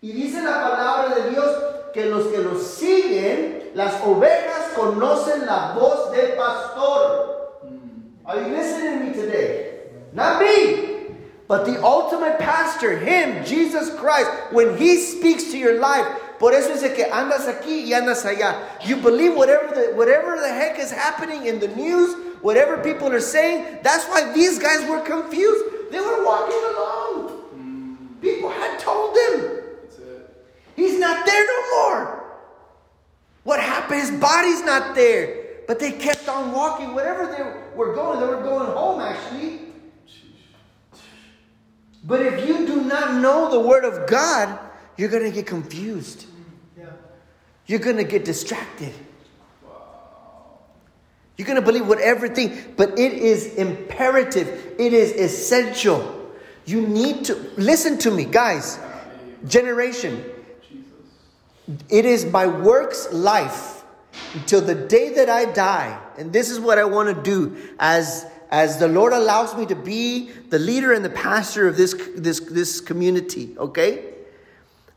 Y 0.00 0.12
dice 0.12 0.42
la 0.42 0.60
palabra 0.60 1.14
de 1.14 1.30
Dios 1.30 1.92
que 1.92 2.06
los 2.06 2.30
que 2.30 2.38
los 2.38 2.66
siguen, 2.66 3.70
las 3.74 4.00
ovejas 4.02 4.72
conocen 4.74 5.46
la 5.46 5.74
voz 5.74 6.12
del 6.12 6.36
pastor. 6.36 7.60
Mm. 7.64 8.26
Are 8.26 8.40
you 8.40 8.48
listening 8.54 8.98
to 8.98 9.04
me 9.04 9.12
today? 9.12 9.80
Not 10.12 10.40
me, 10.40 11.16
but 11.48 11.66
the 11.66 11.82
ultimate 11.82 12.38
pastor, 12.38 12.98
Him, 12.98 13.44
Jesus 13.44 13.90
Christ, 13.98 14.30
when 14.50 14.76
He 14.76 14.96
speaks 14.96 15.50
to 15.52 15.58
your 15.58 15.78
life. 15.78 16.06
Por 16.44 16.52
eso 16.52 16.74
dice 16.74 16.92
que 16.92 17.06
andas 17.10 17.48
aquí 17.48 17.84
y 17.84 17.94
andas 17.94 18.26
allá. 18.26 18.76
You 18.84 18.96
believe 18.96 19.34
whatever 19.34 19.74
the, 19.74 19.94
whatever 19.94 20.38
the 20.38 20.52
heck 20.52 20.78
is 20.78 20.90
happening 20.90 21.46
in 21.46 21.58
the 21.58 21.68
news, 21.68 22.14
whatever 22.42 22.76
people 22.82 23.10
are 23.14 23.18
saying. 23.18 23.78
That's 23.82 24.04
why 24.08 24.30
these 24.34 24.58
guys 24.58 24.86
were 24.86 25.00
confused. 25.00 25.64
They 25.90 26.00
were 26.00 26.22
walking 26.22 26.60
along. 26.76 28.18
People 28.20 28.50
had 28.50 28.78
told 28.78 29.16
them. 29.16 29.62
He's 30.76 30.98
not 30.98 31.24
there 31.24 31.46
no 31.46 31.60
more. 31.78 32.24
What 33.44 33.58
happened? 33.60 34.00
His 34.02 34.10
body's 34.10 34.62
not 34.62 34.94
there. 34.94 35.62
But 35.66 35.78
they 35.78 35.92
kept 35.92 36.28
on 36.28 36.52
walking. 36.52 36.92
Whatever 36.94 37.24
they 37.24 37.74
were 37.74 37.94
going, 37.94 38.20
they 38.20 38.26
were 38.26 38.42
going 38.42 38.66
home 38.66 39.00
actually. 39.00 39.60
But 42.04 42.20
if 42.20 42.46
you 42.46 42.66
do 42.66 42.84
not 42.84 43.22
know 43.22 43.50
the 43.50 43.60
Word 43.60 43.86
of 43.86 44.06
God, 44.06 44.58
you're 44.98 45.08
going 45.08 45.24
to 45.24 45.30
get 45.32 45.46
confused. 45.46 46.26
You're 47.66 47.80
going 47.80 47.96
to 47.96 48.04
get 48.04 48.24
distracted. 48.24 48.92
You're 51.36 51.46
going 51.46 51.60
to 51.60 51.66
believe 51.66 51.86
what 51.86 51.98
everything, 51.98 52.74
but 52.76 52.98
it 52.98 53.12
is 53.12 53.54
imperative. 53.54 54.74
It 54.78 54.92
is 54.92 55.12
essential. 55.12 56.30
You 56.64 56.86
need 56.86 57.24
to 57.26 57.34
listen 57.56 57.98
to 57.98 58.10
me, 58.10 58.24
guys. 58.24 58.78
Generation. 59.46 60.24
It 61.88 62.04
is 62.04 62.24
my 62.26 62.46
works 62.46 63.12
life 63.12 63.84
until 64.34 64.60
the 64.60 64.74
day 64.74 65.14
that 65.14 65.28
I 65.28 65.46
die. 65.46 65.98
And 66.18 66.32
this 66.32 66.50
is 66.50 66.60
what 66.60 66.78
I 66.78 66.84
want 66.84 67.14
to 67.14 67.22
do 67.22 67.56
as 67.78 68.26
as 68.50 68.78
the 68.78 68.86
Lord 68.86 69.12
allows 69.12 69.56
me 69.56 69.66
to 69.66 69.74
be 69.74 70.30
the 70.50 70.60
leader 70.60 70.92
and 70.92 71.04
the 71.04 71.10
pastor 71.10 71.66
of 71.66 71.76
this 71.76 71.94
this 72.14 72.38
this 72.40 72.80
community, 72.80 73.56
okay? 73.58 74.13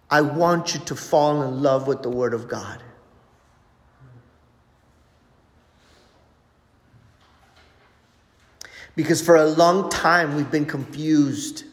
I 0.10 0.22
want 0.22 0.74
you 0.74 0.80
to 0.82 0.96
fall 0.96 1.42
in 1.44 1.62
love 1.62 1.88
with 1.88 2.02
the 2.02 2.10
word 2.10 2.34
of 2.34 2.48
God. 2.48 2.82
Because 8.96 9.22
for 9.22 9.36
a 9.36 9.46
long 9.46 9.90
time 9.90 10.36
we've 10.36 10.50
been 10.50 10.66
confused 10.66 11.66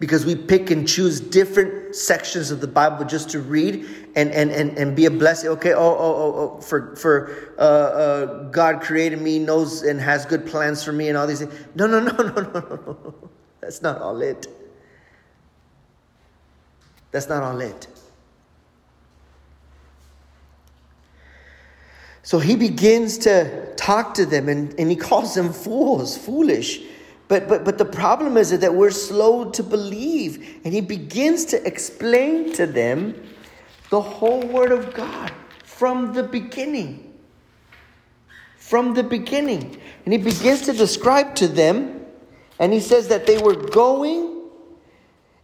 because 0.00 0.24
we 0.24 0.34
pick 0.34 0.70
and 0.70 0.88
choose 0.88 1.20
different 1.20 1.94
sections 1.94 2.50
of 2.50 2.62
the 2.62 2.66
Bible 2.66 3.04
just 3.04 3.28
to 3.30 3.40
read 3.40 3.86
and, 4.16 4.30
and, 4.32 4.50
and, 4.50 4.76
and 4.78 4.96
be 4.96 5.04
a 5.04 5.10
blessing. 5.10 5.50
Okay, 5.50 5.74
oh, 5.74 5.78
oh, 5.78 5.98
oh, 5.98 6.34
oh 6.56 6.60
for, 6.62 6.96
for 6.96 7.54
uh, 7.58 7.60
uh, 7.60 8.42
God 8.50 8.80
created 8.80 9.20
me, 9.20 9.38
knows 9.38 9.82
and 9.82 10.00
has 10.00 10.24
good 10.24 10.46
plans 10.46 10.82
for 10.82 10.92
me 10.92 11.10
and 11.10 11.18
all 11.18 11.26
these 11.26 11.40
things. 11.40 11.54
No, 11.74 11.86
no, 11.86 12.00
no, 12.00 12.12
no, 12.16 12.32
no, 12.32 12.60
no. 12.60 13.30
That's 13.60 13.82
not 13.82 14.00
all 14.00 14.20
it. 14.22 14.46
That's 17.10 17.28
not 17.28 17.42
all 17.42 17.60
it. 17.60 17.86
So 22.22 22.38
he 22.38 22.54
begins 22.54 23.18
to 23.18 23.74
talk 23.74 24.14
to 24.14 24.26
them 24.26 24.48
and, 24.48 24.78
and 24.78 24.90
he 24.90 24.96
calls 24.96 25.34
them 25.34 25.52
fools, 25.52 26.16
foolish. 26.16 26.80
But, 27.28 27.48
but, 27.48 27.64
but 27.64 27.78
the 27.78 27.84
problem 27.84 28.36
is 28.36 28.56
that 28.58 28.74
we're 28.74 28.90
slow 28.90 29.50
to 29.50 29.62
believe. 29.62 30.60
And 30.64 30.74
he 30.74 30.80
begins 30.80 31.44
to 31.46 31.66
explain 31.66 32.52
to 32.54 32.66
them 32.66 33.20
the 33.88 34.00
whole 34.00 34.42
Word 34.46 34.72
of 34.72 34.94
God 34.94 35.32
from 35.64 36.12
the 36.12 36.22
beginning. 36.22 37.14
From 38.58 38.94
the 38.94 39.02
beginning. 39.02 39.80
And 40.04 40.12
he 40.12 40.18
begins 40.18 40.62
to 40.62 40.72
describe 40.72 41.34
to 41.36 41.48
them, 41.48 42.00
and 42.58 42.72
he 42.72 42.80
says 42.80 43.08
that 43.08 43.26
they 43.26 43.38
were 43.38 43.54
going, 43.54 44.29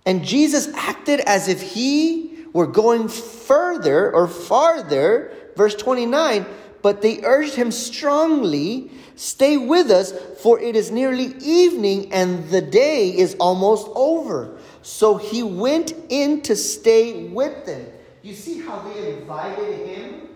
and 0.07 0.25
Jesus 0.25 0.69
acted 0.75 1.21
as 1.21 1.49
if 1.49 1.61
he 1.61 2.47
were 2.53 2.67
going 2.67 3.09
further 3.09 4.11
or 4.11 4.29
farther. 4.29 5.33
Verse 5.57 5.75
29 5.75 6.47
but 6.83 7.03
they 7.03 7.21
urged 7.25 7.57
him 7.57 7.73
strongly 7.73 8.93
Stay 9.17 9.57
with 9.57 9.91
us, 9.91 10.13
for 10.43 10.61
it 10.61 10.77
is 10.77 10.91
nearly 10.91 11.35
evening 11.41 12.13
and 12.13 12.49
the 12.51 12.61
day 12.61 13.09
is 13.17 13.35
almost 13.41 13.89
over. 13.95 14.59
So 14.83 15.17
he 15.17 15.43
went 15.43 15.95
in 16.11 16.43
to 16.43 16.55
stay 16.55 17.25
with 17.29 17.65
them. 17.65 17.87
You 18.23 18.35
see 18.35 18.61
how 18.61 18.81
they 18.81 19.17
invited 19.17 19.89
him 19.89 20.29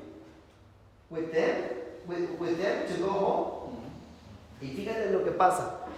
with 1.10 1.30
them, 1.30 1.62
with, 2.06 2.30
with 2.38 2.58
them 2.58 2.88
to 2.88 2.94
go 2.94 3.10
home? 3.10 3.76
Y 4.62 4.68
fíjate 4.68 5.12
lo 5.12 5.24
que 5.24 5.32
pasa. 5.32 5.89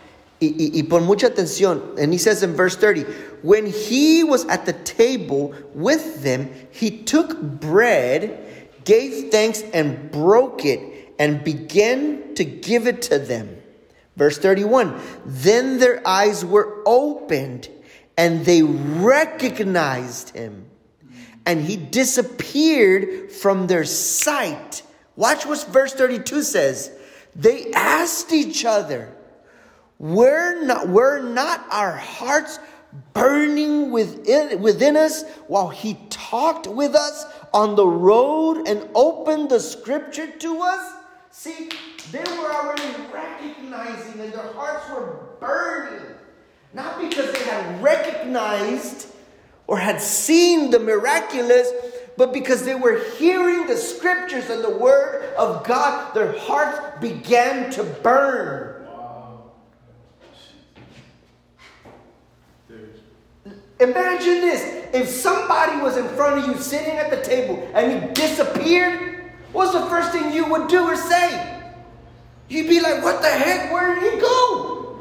Y, 0.43 0.55
y, 0.59 0.71
y 0.75 0.83
por 0.83 1.01
mucha 1.01 1.31
atención, 1.31 1.97
and 2.01 2.13
he 2.13 2.19
says 2.19 2.43
in 2.43 2.55
verse 2.55 2.75
30, 2.75 3.03
when 3.43 3.65
he 3.65 4.25
was 4.25 4.45
at 4.47 4.67
the 4.67 4.73
table 4.73 5.55
with 5.73 6.25
them, 6.25 6.51
he 6.73 6.91
took 6.91 7.41
bread 7.41 8.53
gave 8.85 9.31
thanks 9.31 9.63
and 9.73 10.11
broke 10.11 10.65
it 10.65 11.15
and 11.19 11.45
began 11.45 12.35
to 12.35 12.45
give 12.45 12.87
it 12.87 13.03
to 13.03 13.19
them. 13.19 13.63
Verse 14.17 14.39
31 14.39 15.01
Then 15.25 15.79
their 15.79 16.07
eyes 16.07 16.45
were 16.45 16.83
opened 16.87 17.69
and 18.17 18.45
they 18.45 18.63
recognized 18.63 20.31
him, 20.31 20.67
and 21.47 21.63
he 21.63 21.77
disappeared 21.77 23.33
from 23.33 23.67
their 23.67 23.85
sight. 23.85 24.83
Watch 25.17 25.47
what 25.47 25.67
verse 25.69 25.95
32 25.95 26.43
says. 26.43 26.91
They 27.35 27.73
asked 27.73 28.33
each 28.33 28.65
other, 28.67 29.15
were 30.03 30.63
not, 30.65 30.89
were 30.89 31.23
not 31.23 31.65
our 31.71 31.97
hearts 31.97 32.59
burning 33.15 33.91
within, 33.91 34.61
within 34.61 34.97
us 34.97 35.25
while 35.47 35.69
he 35.69 35.97
talked 36.11 36.67
with 36.67 36.95
us 36.95 37.25
on 37.55 37.77
the 37.77 37.87
road 37.87 38.67
and 38.67 38.87
opened 38.95 39.49
the 39.49 39.61
scripture 39.61 40.27
to 40.27 40.61
us? 40.61 40.93
See, 41.31 41.71
they 42.11 42.25
were 42.37 42.53
already 42.53 42.83
recognizing 43.13 44.21
and 44.21 44.33
their 44.33 44.53
hearts 44.53 44.91
were 44.91 45.21
burning. 45.41 46.05
Not 46.75 47.01
because 47.01 47.33
they 47.33 47.45
had 47.45 47.83
recognized 47.83 49.07
or 49.67 49.79
had 49.79 50.03
seen 50.03 50.71
the 50.71 50.81
miraculous, 50.81 51.71
but 52.17 52.33
because 52.33 52.65
they 52.65 52.75
were 52.75 53.03
hearing 53.19 53.67
the 53.67 53.77
scriptures 53.77 54.51
and 54.51 54.65
the 54.65 54.77
word 54.77 55.33
of 55.37 55.65
God, 55.65 56.13
their 56.13 56.37
hearts 56.39 57.01
began 57.01 57.71
to 57.71 57.85
burn. 57.85 58.72
Imagine 63.83 64.41
this. 64.41 64.87
If 64.95 65.09
somebody 65.09 65.81
was 65.81 65.97
in 65.97 66.07
front 66.11 66.39
of 66.39 66.47
you 66.47 66.63
sitting 66.63 66.97
at 66.97 67.11
the 67.11 67.21
table 67.23 67.69
and 67.75 67.93
he 67.93 68.13
disappeared, 68.13 69.33
what's 69.53 69.73
the 69.73 69.85
first 69.87 70.13
thing 70.13 70.33
you 70.33 70.47
would 70.47 70.69
do 70.69 70.85
or 70.85 70.97
say? 70.97 71.61
You'd 72.49 72.69
be 72.69 72.81
like, 72.81 73.03
what 73.03 73.23
the 73.23 73.29
heck? 73.29 73.73
Where 73.73 73.99
did 73.99 74.15
he 74.15 74.21
go? 74.21 75.01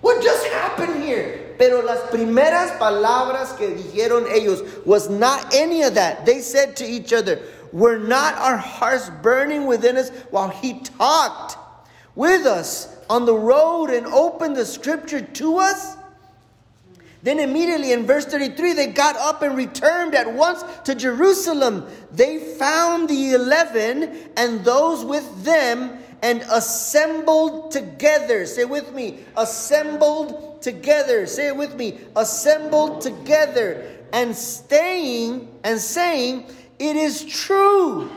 What 0.00 0.22
just 0.22 0.46
happened 0.46 1.02
here? 1.02 1.54
Pero 1.58 1.80
las 1.80 2.10
primeras 2.10 2.78
palabras 2.78 3.56
que 3.56 3.68
dijeron 3.68 4.30
ellos 4.30 4.84
was 4.84 5.08
not 5.08 5.54
any 5.54 5.82
of 5.82 5.94
that. 5.94 6.24
They 6.26 6.40
said 6.40 6.76
to 6.76 6.84
each 6.84 7.12
other, 7.12 7.40
Were 7.72 7.98
not 7.98 8.34
our 8.34 8.56
hearts 8.56 9.10
burning 9.22 9.66
within 9.66 9.96
us 9.96 10.10
while 10.30 10.50
he 10.50 10.80
talked 10.80 11.58
with 12.14 12.46
us 12.46 12.96
on 13.10 13.26
the 13.26 13.34
road 13.34 13.90
and 13.90 14.06
opened 14.06 14.56
the 14.56 14.64
scripture 14.64 15.20
to 15.20 15.56
us? 15.58 15.97
Then 17.22 17.40
immediately 17.40 17.92
in 17.92 18.06
verse 18.06 18.24
33, 18.26 18.74
they 18.74 18.86
got 18.88 19.16
up 19.16 19.42
and 19.42 19.56
returned 19.56 20.14
at 20.14 20.32
once 20.32 20.62
to 20.84 20.94
Jerusalem. 20.94 21.86
They 22.12 22.38
found 22.38 23.08
the 23.08 23.32
eleven 23.32 24.30
and 24.36 24.64
those 24.64 25.04
with 25.04 25.44
them 25.44 25.98
and 26.22 26.42
assembled 26.50 27.72
together. 27.72 28.46
Say 28.46 28.64
with 28.64 28.92
me, 28.92 29.20
assembled 29.36 30.62
together. 30.62 31.26
Say 31.26 31.48
it 31.48 31.56
with 31.56 31.74
me, 31.74 31.98
assembled 32.16 33.00
together 33.00 33.84
and 34.12 34.34
staying 34.34 35.48
and 35.64 35.80
saying, 35.80 36.46
It 36.78 36.96
is 36.96 37.24
true. 37.24 38.10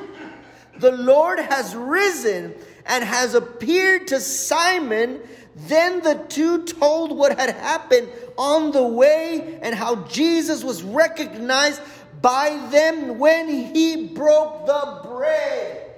The 0.78 0.92
Lord 0.92 1.40
has 1.40 1.76
risen 1.76 2.56
and 2.86 3.04
has 3.04 3.36
appeared 3.36 4.08
to 4.08 4.20
Simon. 4.20 5.20
Then 5.68 6.02
the 6.02 6.16
two 6.28 6.64
told 6.66 7.16
what 7.16 7.38
had 7.38 7.56
happened 7.56 8.10
on 8.38 8.72
the 8.72 8.84
way 8.84 9.60
and 9.62 9.76
how 9.76 10.04
Jesus 10.08 10.64
was 10.64 10.82
recognized 10.82 11.82
by 12.22 12.58
them 12.72 13.20
when 13.20 13.48
he 13.50 14.08
broke 14.08 14.66
the 14.66 15.02
bread. 15.04 15.96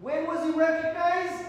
When 0.00 0.26
was 0.26 0.44
he 0.44 0.50
recognized? 0.50 1.44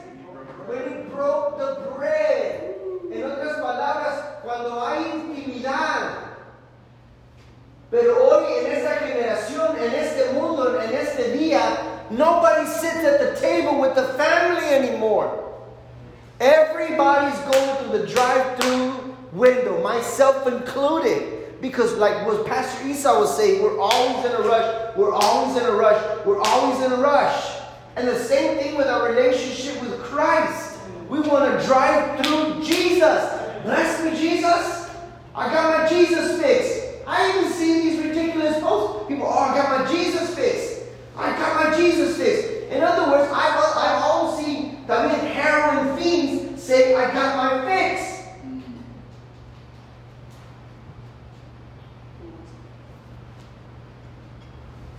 When 0.67 0.79
he 0.89 1.09
broke 1.09 1.57
the 1.57 1.91
bread. 1.95 2.75
En 3.11 3.23
otras 3.23 3.59
palabras, 3.59 4.43
cuando 4.43 4.85
hay 4.85 5.11
intimidad. 5.11 6.29
Pero 7.89 8.15
hoy 8.15 8.65
en 8.65 8.71
esta 8.71 8.97
generación, 8.97 9.77
en 9.77 9.93
este 9.95 10.33
mundo, 10.33 10.79
en 10.79 10.93
este 10.93 11.33
día, 11.33 11.61
nobody 12.11 12.67
sits 12.67 13.03
at 13.03 13.19
the 13.19 13.39
table 13.41 13.79
with 13.79 13.95
the 13.95 14.13
family 14.13 14.65
anymore. 14.65 15.38
Everybody's 16.99 17.39
going 17.55 17.77
through 17.77 17.97
the 17.97 18.07
drive-through 18.07 19.15
window, 19.31 19.81
myself 19.81 20.45
included. 20.47 21.61
Because, 21.61 21.93
like 21.93 22.27
what 22.27 22.45
Pastor 22.45 22.85
Esau 22.89 23.21
was 23.21 23.37
saying, 23.37 23.63
we're 23.63 23.79
always 23.79 24.25
in 24.25 24.33
a 24.33 24.41
rush, 24.41 24.97
we're 24.97 25.13
always 25.13 25.61
in 25.61 25.65
a 25.65 25.71
rush, 25.71 26.25
we're 26.25 26.41
always 26.41 26.83
in 26.83 26.91
a 26.91 26.97
rush. 26.97 27.61
And 27.95 28.05
the 28.05 28.19
same 28.19 28.57
thing 28.57 28.75
with 28.75 28.87
our 28.87 29.07
relationship 29.13 29.81
with 29.81 29.97
Christ. 30.01 30.77
We 31.07 31.21
want 31.21 31.57
to 31.57 31.65
drive 31.65 32.19
through 32.25 32.65
Jesus. 32.65 33.31
Bless 33.63 34.03
me, 34.03 34.19
Jesus. 34.19 34.91
I 35.33 35.53
got 35.53 35.79
my 35.79 35.87
Jesus 35.87 36.41
fix. 36.41 37.01
I 37.07 37.29
even 37.29 37.49
see 37.53 37.81
these 37.81 38.05
ridiculous 38.07 38.59
posts. 38.59 39.07
People, 39.07 39.25
oh, 39.25 39.39
I 39.39 39.55
got 39.55 39.85
my 39.85 39.89
Jesus 39.89 40.35
fix. 40.35 40.81
I 41.15 41.31
got 41.31 41.63
my 41.63 41.77
Jesus 41.77 42.17
fix. 42.17 42.73
In 42.73 42.83
other 42.83 43.09
words, 43.09 43.31
I've, 43.33 43.57
I've 43.77 44.03
all 44.03 44.37
seen 44.37 44.83
también 44.85 45.19
heroin 45.31 45.97
fiends 45.97 46.49
I 46.95 47.13
got 47.13 47.37
my 47.37 47.65
fix. 47.65 48.19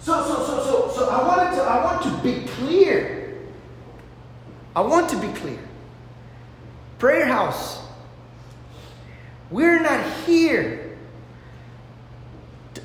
So, 0.00 0.24
so, 0.24 0.46
so, 0.46 0.64
so, 0.64 0.90
so 0.94 1.10
I 1.10 1.26
wanted 1.26 1.56
to, 1.56 1.62
I 1.62 1.84
want 1.84 2.02
to 2.02 2.22
be 2.22 2.46
clear. 2.46 3.38
I 4.74 4.80
want 4.80 5.08
to 5.10 5.16
be 5.16 5.28
clear. 5.28 5.58
Prayer 6.98 7.26
house. 7.26 7.80
We're 9.50 9.80
not 9.80 10.04
here 10.26 10.96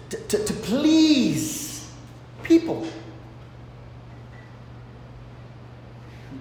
to, 0.10 0.18
to, 0.18 0.46
to 0.46 0.54
please 0.54 1.92
people. 2.44 2.88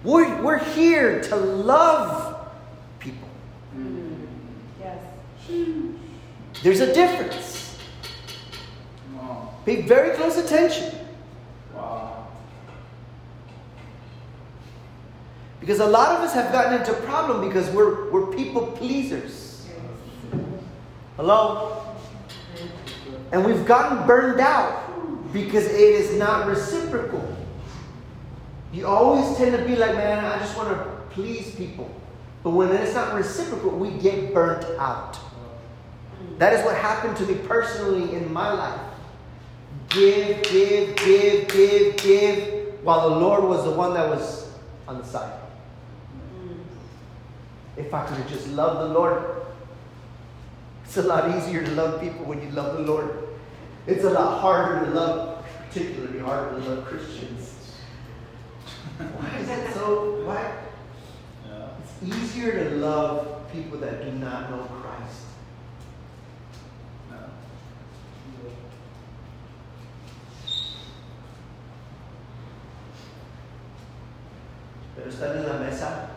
We're, 0.03 0.43
we're 0.43 0.59
here 0.59 1.23
to 1.23 1.37
love 1.37 2.49
people. 2.99 3.29
Mm. 3.77 4.27
Yes. 4.79 4.99
There's 6.63 6.81
a 6.81 6.93
difference. 6.93 7.55
Pay 9.65 9.83
very 9.83 10.15
close 10.17 10.37
attention. 10.37 10.95
Wow. 11.75 12.27
Because 15.61 15.81
a 15.81 15.87
lot 15.87 16.17
of 16.17 16.21
us 16.21 16.35
have 16.35 16.53
gotten 16.53 16.79
into 16.79 16.93
problem 17.03 17.47
because 17.47 17.71
we're, 17.71 18.11
we're 18.11 18.27
people 18.35 18.67
pleasers. 18.67 19.67
Hello? 21.17 21.83
And 23.33 23.45
we've 23.45 23.65
gotten 23.65 24.07
burned 24.07 24.41
out 24.41 25.33
because 25.33 25.65
it 25.67 25.81
is 25.81 26.17
not 26.19 26.47
reciprocal. 26.47 27.37
You 28.73 28.87
always 28.87 29.37
tend 29.37 29.57
to 29.57 29.65
be 29.65 29.77
like, 29.77 29.95
man, 29.95 30.25
I 30.25 30.39
just 30.39 30.57
want 30.57 30.69
to 30.69 30.85
please 31.11 31.55
people. 31.55 31.91
But 32.43 32.51
when 32.51 32.71
it's 32.71 32.95
not 32.95 33.15
reciprocal, 33.15 33.71
we 33.71 33.91
get 33.99 34.35
burnt 34.35 34.65
out. 34.79 35.19
That 36.39 36.53
is 36.53 36.65
what 36.65 36.77
happened 36.77 37.17
to 37.19 37.27
me 37.27 37.35
personally 37.47 38.15
in 38.15 38.33
my 38.33 38.53
life. 38.53 38.81
Give, 39.89 40.43
give, 40.43 40.97
give, 40.97 41.49
give, 41.49 41.97
give, 41.97 42.85
while 42.85 43.11
the 43.11 43.17
Lord 43.17 43.45
was 43.45 43.65
the 43.65 43.71
one 43.71 43.95
that 43.95 44.09
was 44.09 44.53
on 44.89 44.99
the 44.99 45.05
side. 45.05 45.41
If 47.77 47.93
I 47.93 48.07
could 48.07 48.17
have 48.17 48.29
just 48.29 48.49
loved 48.49 48.91
the 48.91 48.95
Lord, 48.95 49.23
it's 50.85 50.97
a 50.97 51.03
lot 51.03 51.37
easier 51.37 51.65
to 51.65 51.71
love 51.73 52.01
people 52.01 52.25
when 52.25 52.41
you 52.41 52.51
love 52.51 52.77
the 52.77 52.83
Lord. 52.83 53.29
It's 53.87 54.05
a 54.05 54.11
lot 54.11 54.41
harder 54.41 54.87
to 54.87 54.91
love, 54.93 55.45
particularly 55.69 56.21
harder 56.21 56.61
to 56.61 56.69
love 56.69 56.85
Christians. 56.87 57.55
Why 58.99 59.39
is 59.39 59.49
that 59.49 59.75
so? 59.75 60.23
Why? 60.25 60.53
Yeah. 61.49 61.69
It's 61.83 62.17
easier 62.17 62.65
to 62.65 62.77
love 62.77 63.51
people 63.53 63.79
that 63.79 64.05
do 64.05 64.13
not 64.13 64.51
know 64.51 64.63
Christ. 64.65 65.23
No. 67.11 67.17
Pero 75.05 75.15
están 75.15 75.37
en 75.37 75.47
la 75.47 75.59
mesa. 75.59 76.09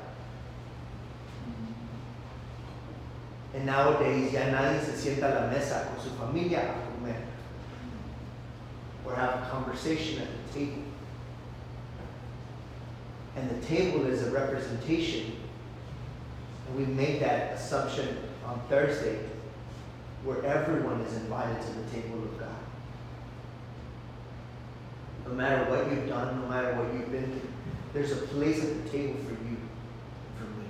And 3.53 3.65
nowadays 3.65 4.31
ya 4.31 4.49
nadie 4.49 4.79
se 4.79 4.93
sienta 4.93 5.29
a 5.29 5.41
la 5.41 5.47
mesa 5.47 5.87
con 5.89 6.01
su 6.01 6.11
familia 6.11 6.59
a 6.59 6.95
comer. 6.95 7.21
Or 9.05 9.15
have 9.15 9.43
a 9.43 9.49
conversation 9.49 10.21
at 10.21 10.27
the 10.29 10.59
table. 10.59 10.83
And 13.35 13.49
the 13.49 13.65
table 13.65 14.05
is 14.05 14.25
a 14.25 14.31
representation. 14.31 15.33
And 16.67 16.77
we 16.77 16.85
made 16.85 17.21
that 17.21 17.55
assumption 17.55 18.17
on 18.45 18.61
Thursday 18.69 19.19
where 20.23 20.45
everyone 20.45 21.01
is 21.01 21.13
invited 21.17 21.61
to 21.61 21.71
the 21.73 21.91
table 21.91 22.23
of 22.23 22.39
God. 22.39 22.47
No 25.25 25.33
matter 25.33 25.69
what 25.69 25.91
you've 25.91 26.07
done, 26.07 26.41
no 26.41 26.47
matter 26.47 26.73
what 26.75 26.93
you've 26.93 27.11
been 27.11 27.29
through, 27.31 27.46
there's 27.97 28.11
a 28.11 28.27
place 28.27 28.63
at 28.63 28.83
the 28.83 28.89
table 28.91 29.15
for 29.25 29.31
you, 29.31 29.57
for 30.37 30.45
me. 30.59 30.67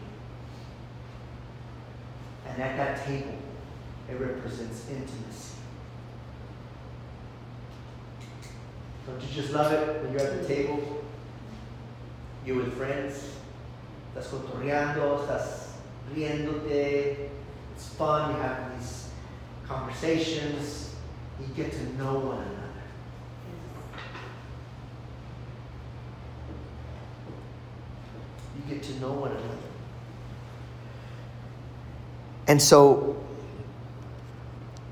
And 2.47 2.61
at 2.61 2.77
that 2.77 3.05
table, 3.05 3.37
it 4.09 4.17
represents 4.17 4.89
intimacy. 4.89 5.55
Don't 9.05 9.21
you 9.21 9.27
just 9.33 9.51
love 9.51 9.73
it 9.73 10.03
when 10.03 10.13
you're 10.13 10.21
at 10.21 10.41
the 10.41 10.47
table? 10.47 11.03
You're 12.45 12.63
with 12.63 12.77
friends, 12.77 13.33
estás 14.15 14.29
cotorreando, 14.29 15.19
estás 15.19 15.71
riéndote, 16.15 17.29
it's 17.75 17.89
fun, 17.89 18.35
you 18.35 18.41
have 18.41 18.79
these 18.79 19.09
conversations, 19.67 20.95
you 21.41 21.47
get 21.55 21.73
to 21.73 21.97
know 21.97 22.19
one 22.19 22.37
another. 22.37 22.67
You 28.56 28.56
get 28.67 28.83
to 28.83 28.99
know 28.99 29.11
one 29.11 29.31
another. 29.31 29.47
And 32.47 32.61
so 32.61 33.21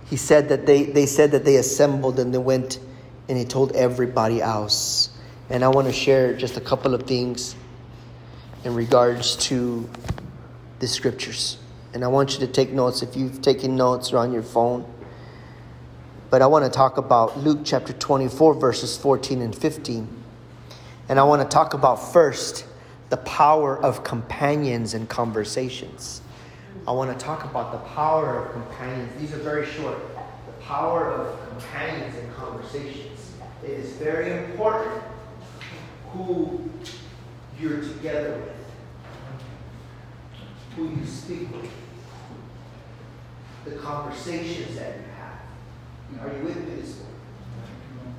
he 0.10 0.18
said 0.18 0.50
that 0.50 0.66
they, 0.66 0.84
they 0.84 1.06
said 1.06 1.32
that 1.32 1.46
they 1.46 1.56
assembled 1.56 2.20
and 2.20 2.34
they 2.34 2.38
went 2.38 2.80
and 3.28 3.38
he 3.38 3.46
told 3.46 3.72
everybody 3.74 4.42
else. 4.42 5.10
And 5.50 5.64
I 5.64 5.70
want 5.70 5.88
to 5.88 5.94
share 5.94 6.36
just 6.36 6.58
a 6.58 6.62
couple 6.62 6.94
of 6.94 7.04
things 7.04 7.56
in 8.64 8.76
regards 8.76 9.36
to 9.48 9.90
the 10.80 10.88
scriptures. 10.88 11.58
And 11.94 12.04
I 12.04 12.08
want 12.08 12.34
you 12.34 12.46
to 12.46 12.52
take 12.52 12.72
notes 12.72 13.02
if 13.02 13.16
you've 13.16 13.42
taken 13.42 13.76
notes 13.76 14.12
or 14.12 14.18
on 14.18 14.34
your 14.34 14.44
phone. 14.44 14.92
But 16.30 16.42
I 16.42 16.48
want 16.48 16.66
to 16.66 16.72
talk 16.72 16.98
about 16.98 17.38
Luke 17.40 17.60
chapter 17.64 17.94
24, 17.94 18.56
verses 18.56 18.98
14 18.98 19.42
and 19.42 19.56
15. 19.56 20.08
And 21.08 21.20
I 21.20 21.24
want 21.24 21.42
to 21.42 21.48
talk 21.48 21.74
about 21.74 21.96
first 22.12 22.66
the 23.10 23.18
power 23.18 23.82
of 23.84 24.04
companions 24.04 24.94
and 24.94 25.08
conversations. 25.08 26.22
I 26.88 26.92
want 26.92 27.18
to 27.18 27.26
talk 27.26 27.44
about 27.46 27.72
the 27.72 27.90
power 27.90 28.46
of 28.46 28.52
companions. 28.54 29.12
These 29.20 29.34
are 29.34 29.40
very 29.40 29.66
short. 29.66 29.98
The 30.46 30.64
power 30.64 31.12
of 31.12 31.50
companions 31.50 32.16
and 32.18 32.34
conversations. 32.36 33.34
It 33.64 33.72
is 33.72 33.94
very 33.94 34.32
important 34.32 35.02
who 36.12 36.70
you're 37.60 37.82
together 37.82 38.40
with, 38.40 38.56
who 40.76 40.90
you 40.90 41.06
speak 41.06 41.52
with, 41.52 41.72
the 43.66 43.72
conversations 43.78 44.76
that 44.76 44.98
you 44.98 45.04
have. 45.18 46.28
Are 46.28 46.38
you 46.38 46.44
with 46.44 46.58
me 46.58 46.76
this 46.76 46.98
morning? 46.98 48.16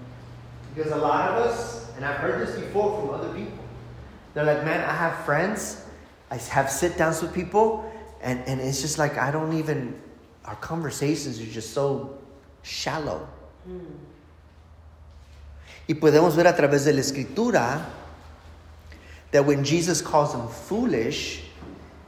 Because 0.75 0.93
a 0.93 0.97
lot 0.97 1.31
of 1.31 1.47
us, 1.47 1.93
and 1.97 2.05
I've 2.05 2.17
heard 2.17 2.47
this 2.47 2.59
before 2.59 3.01
from 3.01 3.11
other 3.15 3.33
people, 3.33 3.66
they're 4.37 4.45
like, 4.45 4.67
man, 4.67 4.83
I 4.83 4.93
have 4.93 5.25
friends, 5.25 5.83
I 6.31 6.37
have 6.37 6.71
sit 6.71 6.99
downs 6.99 7.23
with 7.23 7.33
people, 7.33 7.91
and, 8.21 8.39
and 8.47 8.61
it's 8.61 8.83
just 8.83 8.99
like 8.99 9.17
I 9.17 9.31
don't 9.31 9.55
even, 9.55 9.99
our 10.45 10.57
conversations 10.57 11.41
are 11.41 11.47
just 11.47 11.73
so 11.73 12.19
shallow. 12.63 13.27
Y 15.89 15.95
podemos 15.95 16.35
ver 16.35 16.47
a 16.49 16.53
través 16.53 16.85
de 16.85 16.93
la 16.93 17.01
escritura 17.01 17.83
that 19.31 19.43
when 19.43 19.65
Jesus 19.65 20.03
calls 20.03 20.33
them 20.33 20.49
foolish, 20.49 21.45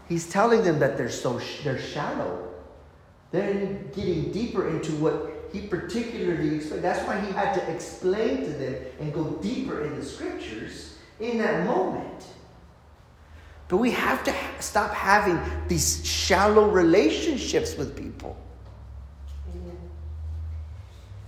he's 0.07 0.29
telling 0.29 0.63
them 0.63 0.79
that 0.81 0.99
they're 0.99 1.09
so 1.09 1.41
they're 1.65 1.79
shallow. 1.79 2.47
They're 3.31 3.73
getting 3.97 4.33
deeper 4.33 4.69
into 4.69 4.93
what 4.97 5.49
he 5.51 5.63
particularly 5.63 6.57
explained. 6.57 6.85
That's 6.85 7.07
why 7.09 7.21
he 7.21 7.33
had 7.33 7.55
to 7.55 7.73
explain 7.73 8.45
to 8.45 8.51
them 8.51 8.75
and 9.01 9.15
go 9.15 9.31
deeper 9.41 9.87
in 9.87 9.99
the 9.99 10.05
scriptures 10.05 10.98
in 11.21 11.39
that 11.39 11.67
moment. 11.67 12.25
But 13.69 13.79
we 13.79 13.91
have 13.91 14.25
to 14.25 14.35
stop 14.61 14.93
having 14.95 15.41
these 15.69 16.05
shallow 16.07 16.69
relationships 16.69 17.77
with 17.77 17.97
people. 17.97 18.37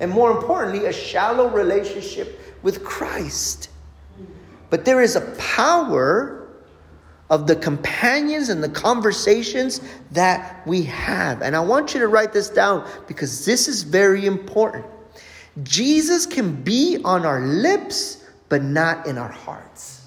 And 0.00 0.10
more 0.10 0.30
importantly, 0.30 0.86
a 0.86 0.92
shallow 0.92 1.50
relationship 1.50 2.40
with 2.62 2.82
Christ. 2.82 3.68
But 4.70 4.86
there 4.86 5.02
is 5.02 5.16
a 5.16 5.20
power 5.36 6.48
of 7.28 7.46
the 7.46 7.54
companions 7.54 8.48
and 8.48 8.62
the 8.62 8.68
conversations 8.68 9.80
that 10.10 10.66
we 10.66 10.82
have. 10.82 11.42
And 11.42 11.54
I 11.54 11.60
want 11.60 11.94
you 11.94 12.00
to 12.00 12.08
write 12.08 12.32
this 12.32 12.48
down 12.48 12.88
because 13.06 13.44
this 13.44 13.68
is 13.68 13.82
very 13.82 14.26
important. 14.26 14.86
Jesus 15.62 16.26
can 16.26 16.62
be 16.62 16.98
on 17.04 17.26
our 17.26 17.40
lips, 17.40 18.19
but 18.50 18.62
not 18.62 19.06
in 19.06 19.16
our 19.16 19.30
hearts. 19.30 20.04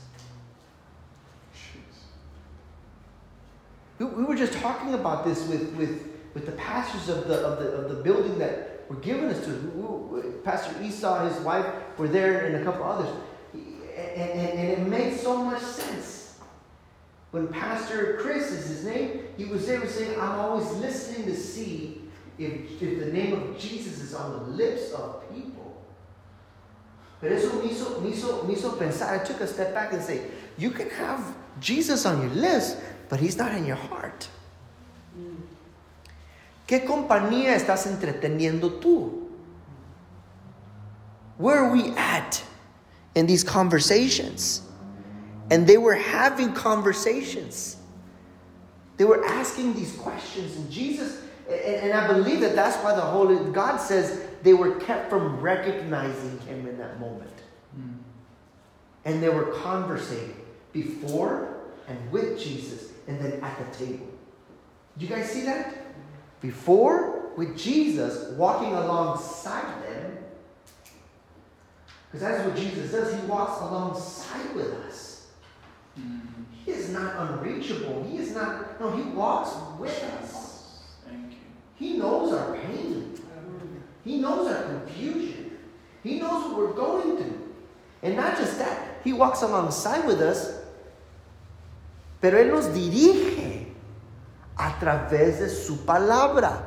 We, 3.97 4.05
we 4.05 4.23
were 4.25 4.35
just 4.35 4.53
talking 4.53 4.93
about 4.93 5.25
this 5.25 5.47
with, 5.47 5.73
with, 5.75 6.07
with 6.33 6.45
the 6.45 6.51
pastors 6.51 7.09
of 7.09 7.27
the, 7.27 7.35
of, 7.39 7.63
the, 7.63 7.71
of 7.71 7.89
the 7.89 8.03
building 8.03 8.37
that 8.39 8.83
were 8.89 8.97
given 8.97 9.29
us 9.29 9.43
to. 9.45 10.41
Pastor 10.43 10.75
Esau, 10.83 11.25
his 11.29 11.39
wife, 11.39 11.65
were 11.97 12.09
there, 12.09 12.45
and 12.45 12.57
a 12.57 12.63
couple 12.63 12.83
others. 12.83 13.09
And, 13.53 14.31
and, 14.31 14.59
and 14.59 14.69
it 14.69 14.87
made 14.87 15.17
so 15.17 15.37
much 15.37 15.61
sense. 15.61 16.37
When 17.31 17.47
Pastor 17.47 18.17
Chris 18.19 18.51
is 18.51 18.67
his 18.67 18.85
name, 18.85 19.21
he 19.37 19.45
was 19.45 19.65
there 19.65 19.87
saying, 19.87 20.19
I'm 20.19 20.39
always 20.39 20.69
listening 20.73 21.25
to 21.27 21.35
see 21.35 22.01
if, 22.37 22.81
if 22.81 22.99
the 22.99 23.11
name 23.11 23.33
of 23.33 23.57
Jesus 23.57 24.01
is 24.01 24.13
on 24.13 24.33
the 24.33 24.49
lips 24.49 24.91
of 24.91 25.23
people. 25.33 25.62
Pero 27.23 27.35
eso 27.35 27.53
me 27.53 27.69
hizo, 27.69 28.01
me, 28.01 28.09
hizo, 28.09 28.43
me 28.43 28.53
hizo 28.53 28.77
pensar. 28.77 29.13
I 29.13 29.23
took 29.23 29.39
a 29.39 29.47
step 29.47 29.73
back 29.73 29.93
and 29.93 30.03
say, 30.03 30.23
you 30.57 30.71
can 30.71 30.89
have 30.89 31.33
Jesus 31.61 32.05
on 32.05 32.21
your 32.21 32.31
lips, 32.31 32.75
but 33.07 33.21
he's 33.21 33.37
not 33.37 33.53
in 33.53 33.65
your 33.65 33.77
heart. 33.77 34.27
¿Qué 36.67 36.85
compañía 36.85 37.55
estás 37.55 37.87
entreteniendo 37.87 38.81
tú? 38.81 39.29
Where 41.37 41.59
are 41.59 41.71
we 41.71 41.91
at 41.95 42.43
in 43.15 43.25
these 43.25 43.43
conversations? 43.43 44.61
And 45.49 45.65
they 45.65 45.77
were 45.77 45.95
having 45.95 46.53
conversations. 46.53 47.77
They 48.97 49.05
were 49.05 49.23
asking 49.25 49.75
these 49.75 49.93
questions, 49.93 50.57
and 50.57 50.69
Jesus, 50.69 51.21
and, 51.49 51.59
and 51.59 51.93
I 51.93 52.07
believe 52.07 52.41
that 52.41 52.53
that's 52.55 52.75
why 52.83 52.93
the 52.93 53.01
Holy 53.01 53.51
God 53.51 53.77
says 53.77 54.25
they 54.43 54.53
were 54.53 54.75
kept 54.75 55.09
from 55.09 55.39
recognizing 55.39 56.39
Him 56.41 56.67
in 56.67 56.77
that 56.77 56.99
moment. 56.99 57.31
Hmm. 57.75 57.93
And 59.05 59.23
they 59.23 59.29
were 59.29 59.45
conversating 59.45 60.35
before 60.71 61.57
and 61.87 62.11
with 62.11 62.39
Jesus, 62.39 62.91
and 63.07 63.19
then 63.19 63.43
at 63.43 63.57
the 63.57 63.85
table. 63.85 64.07
Do 64.97 65.05
you 65.05 65.13
guys 65.13 65.29
see 65.29 65.41
that? 65.41 65.75
Before 66.41 67.31
with 67.35 67.57
Jesus 67.57 68.31
walking 68.37 68.73
alongside 68.73 69.83
them. 69.83 70.17
Because 72.11 72.27
that's 72.27 72.45
what 72.45 72.55
Jesus 72.55 72.91
does. 72.91 73.13
He 73.13 73.25
walks 73.27 73.59
alongside 73.61 74.55
with 74.55 74.71
us. 74.85 75.27
Hmm. 75.95 76.19
He 76.65 76.71
is 76.71 76.89
not 76.89 77.15
unreachable. 77.17 78.03
He 78.03 78.17
is 78.17 78.33
not, 78.33 78.79
no, 78.79 78.91
he 78.91 79.01
walks 79.01 79.51
with 79.79 80.03
us. 80.21 80.79
Thank 81.05 81.31
you. 81.31 81.37
He 81.75 81.97
knows 81.97 82.33
our 82.33 82.55
pain. 82.55 83.19
He 84.03 84.17
knows 84.17 84.47
our 84.47 84.63
confusion. 84.63 85.57
He 86.03 86.19
knows 86.19 86.45
what 86.45 86.57
we're 86.57 86.73
going 86.73 87.17
through. 87.17 87.39
And 88.01 88.17
not 88.17 88.37
just 88.37 88.57
that, 88.59 88.99
He 89.03 89.13
walks 89.13 89.41
alongside 89.41 90.05
with 90.05 90.21
us, 90.21 90.59
pero 92.21 92.37
Él 92.37 92.51
nos 92.51 92.65
dirige 92.65 93.67
a 94.57 94.75
través 94.79 95.39
de 95.39 95.49
su 95.49 95.77
palabra. 95.85 96.61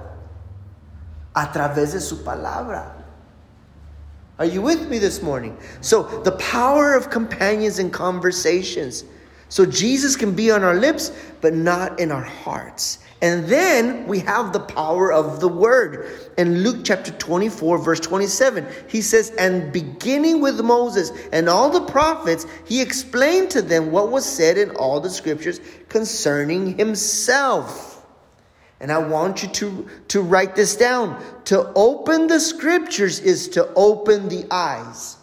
A 1.35 1.47
través 1.53 1.93
de 1.93 2.01
su 2.01 2.17
palabra. 2.25 2.93
Are 4.39 4.47
you 4.47 4.63
with 4.63 4.89
me 4.89 4.99
this 4.99 5.23
morning? 5.23 5.57
So, 5.81 6.03
the 6.23 6.33
power 6.33 6.95
of 6.95 7.11
companions 7.11 7.79
and 7.79 7.93
conversations. 7.93 9.05
So, 9.49 9.65
Jesus 9.65 10.17
can 10.17 10.35
be 10.35 10.51
on 10.51 10.65
our 10.65 10.75
lips, 10.75 11.13
but 11.41 11.55
not 11.55 12.01
in 12.01 12.11
our 12.11 12.25
hearts. 12.25 12.99
And 13.23 13.47
then 13.47 14.07
we 14.07 14.19
have 14.21 14.53
the 14.53 14.61
power 14.61 15.11
of 15.11 15.41
the 15.41 15.49
word. 15.49 16.33
In 16.37 16.63
Luke 16.63 16.85
chapter 16.85 17.13
24, 17.13 17.79
verse 17.79 18.01
27, 18.01 18.67
he 18.89 19.01
says, 19.01 19.31
And 19.39 19.73
beginning 19.73 20.41
with 20.43 20.61
Moses 20.61 21.13
and 21.33 21.49
all 21.49 21.71
the 21.71 21.81
prophets, 21.81 22.47
he 22.67 22.83
explained 22.83 23.51
to 23.53 23.63
them 23.63 23.91
what 23.91 24.11
was 24.11 24.27
said 24.27 24.59
in 24.59 24.71
all 24.73 25.01
the 25.01 25.09
scriptures 25.09 25.61
concerning 25.89 26.77
himself. 26.77 28.07
And 28.81 28.93
I 28.93 28.99
want 28.99 29.43
you 29.43 29.49
to, 29.49 29.89
to 30.09 30.21
write 30.21 30.55
this 30.55 30.77
down. 30.77 31.23
To 31.47 31.73
open 31.75 32.27
the 32.27 32.39
scriptures 32.39 33.21
is 33.21 33.49
to 33.51 33.73
open 33.75 34.29
the 34.29 34.47
eyes. 34.51 35.16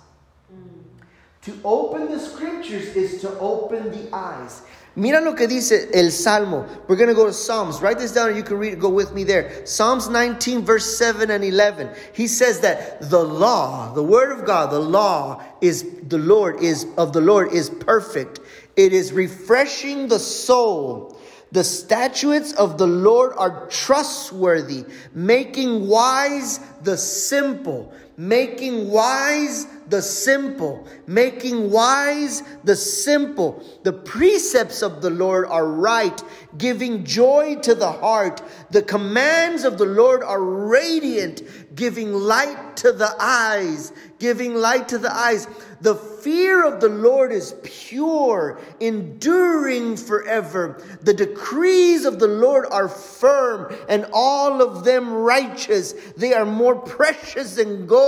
To 1.45 1.59
open 1.65 2.09
the 2.09 2.19
scriptures 2.19 2.95
is 2.95 3.19
to 3.21 3.37
open 3.39 3.91
the 3.91 4.15
eyes. 4.15 4.61
Mira 4.95 5.19
lo 5.19 5.33
que 5.33 5.47
dice 5.47 5.89
el 5.93 6.11
Salmo. 6.11 6.65
We're 6.87 6.95
going 6.95 7.09
to 7.09 7.15
go 7.15 7.25
to 7.25 7.33
Psalms. 7.33 7.81
Write 7.81 7.97
this 7.97 8.13
down 8.13 8.29
and 8.29 8.37
you 8.37 8.43
can 8.43 8.57
read. 8.57 8.79
Go 8.79 8.89
with 8.89 9.13
me 9.13 9.23
there. 9.23 9.65
Psalms 9.65 10.07
19, 10.07 10.63
verse 10.63 10.97
7 10.97 11.31
and 11.31 11.43
11. 11.43 11.89
He 12.13 12.27
says 12.27 12.59
that 12.61 13.09
the 13.09 13.23
law, 13.23 13.91
the 13.93 14.03
word 14.03 14.31
of 14.31 14.45
God, 14.45 14.71
the 14.71 14.79
law 14.79 15.43
is 15.61 15.83
the 16.07 16.19
Lord 16.19 16.61
is 16.61 16.85
of 16.97 17.11
the 17.11 17.21
Lord 17.21 17.51
is 17.51 17.69
perfect. 17.71 18.39
It 18.77 18.93
is 18.93 19.11
refreshing 19.11 20.07
the 20.07 20.19
soul. 20.19 21.17
The 21.51 21.63
statutes 21.63 22.53
of 22.53 22.77
the 22.77 22.87
Lord 22.87 23.33
are 23.37 23.67
trustworthy, 23.67 24.85
making 25.13 25.87
wise 25.87 26.59
the 26.81 26.97
simple, 26.97 27.93
making 28.17 28.89
wise 28.89 29.67
the 29.89 30.01
simple, 30.01 30.87
making 31.07 31.69
wise 31.69 32.41
the 32.63 32.75
simple. 32.75 33.63
The 33.83 33.93
precepts 33.93 34.81
of 34.81 35.01
the 35.01 35.09
Lord 35.09 35.45
are 35.47 35.67
right, 35.67 36.21
giving 36.57 37.03
joy 37.03 37.55
to 37.61 37.75
the 37.75 37.91
heart. 37.91 38.41
The 38.71 38.81
commands 38.81 39.63
of 39.63 39.77
the 39.77 39.85
Lord 39.85 40.23
are 40.23 40.41
radiant, 40.41 41.43
giving 41.75 42.13
light 42.13 42.77
to 42.77 42.91
the 42.91 43.13
eyes, 43.19 43.91
giving 44.19 44.55
light 44.55 44.89
to 44.89 44.97
the 44.97 45.13
eyes. 45.13 45.47
The 45.81 45.95
fear 45.95 46.65
of 46.65 46.79
the 46.79 46.89
Lord 46.89 47.33
is 47.33 47.55
pure, 47.63 48.61
enduring 48.79 49.97
forever. 49.97 50.81
The 51.01 51.13
decrees 51.13 52.05
of 52.05 52.19
the 52.19 52.27
Lord 52.27 52.65
are 52.71 52.87
firm, 52.87 53.75
and 53.89 54.07
all 54.13 54.61
of 54.61 54.85
them 54.85 55.11
righteous. 55.13 55.91
They 56.15 56.33
are 56.33 56.45
more 56.45 56.75
precious 56.75 57.55
than 57.55 57.85
gold, 57.85 58.02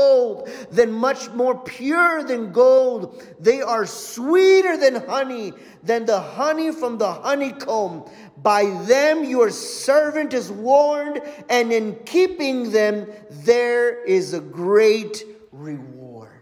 than 0.71 0.91
much 0.91 1.29
more 1.29 1.57
pure 1.57 2.23
than 2.23 2.51
gold. 2.51 3.23
They 3.39 3.61
are 3.61 3.85
sweeter 3.85 4.77
than 4.77 4.95
honey, 5.07 5.53
than 5.83 6.05
the 6.05 6.19
honey 6.19 6.71
from 6.71 6.97
the 6.97 7.11
honeycomb. 7.11 8.09
By 8.37 8.65
them 8.85 9.23
your 9.23 9.49
servant 9.49 10.33
is 10.33 10.51
warned, 10.51 11.21
and 11.49 11.71
in 11.71 11.95
keeping 12.05 12.71
them 12.71 13.07
there 13.29 14.03
is 14.03 14.33
a 14.33 14.39
great 14.39 15.23
reward. 15.51 16.41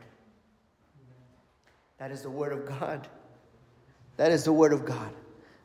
That 1.97 2.11
is 2.11 2.21
the 2.21 2.29
Word 2.29 2.51
of 2.51 2.65
God. 2.65 3.07
That 4.17 4.31
is 4.31 4.43
the 4.43 4.53
Word 4.53 4.73
of 4.73 4.85
God. 4.85 5.13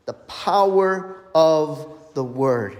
The 0.07 0.14
power 0.14 1.24
of 1.35 2.14
the 2.14 2.24
Word. 2.24 2.79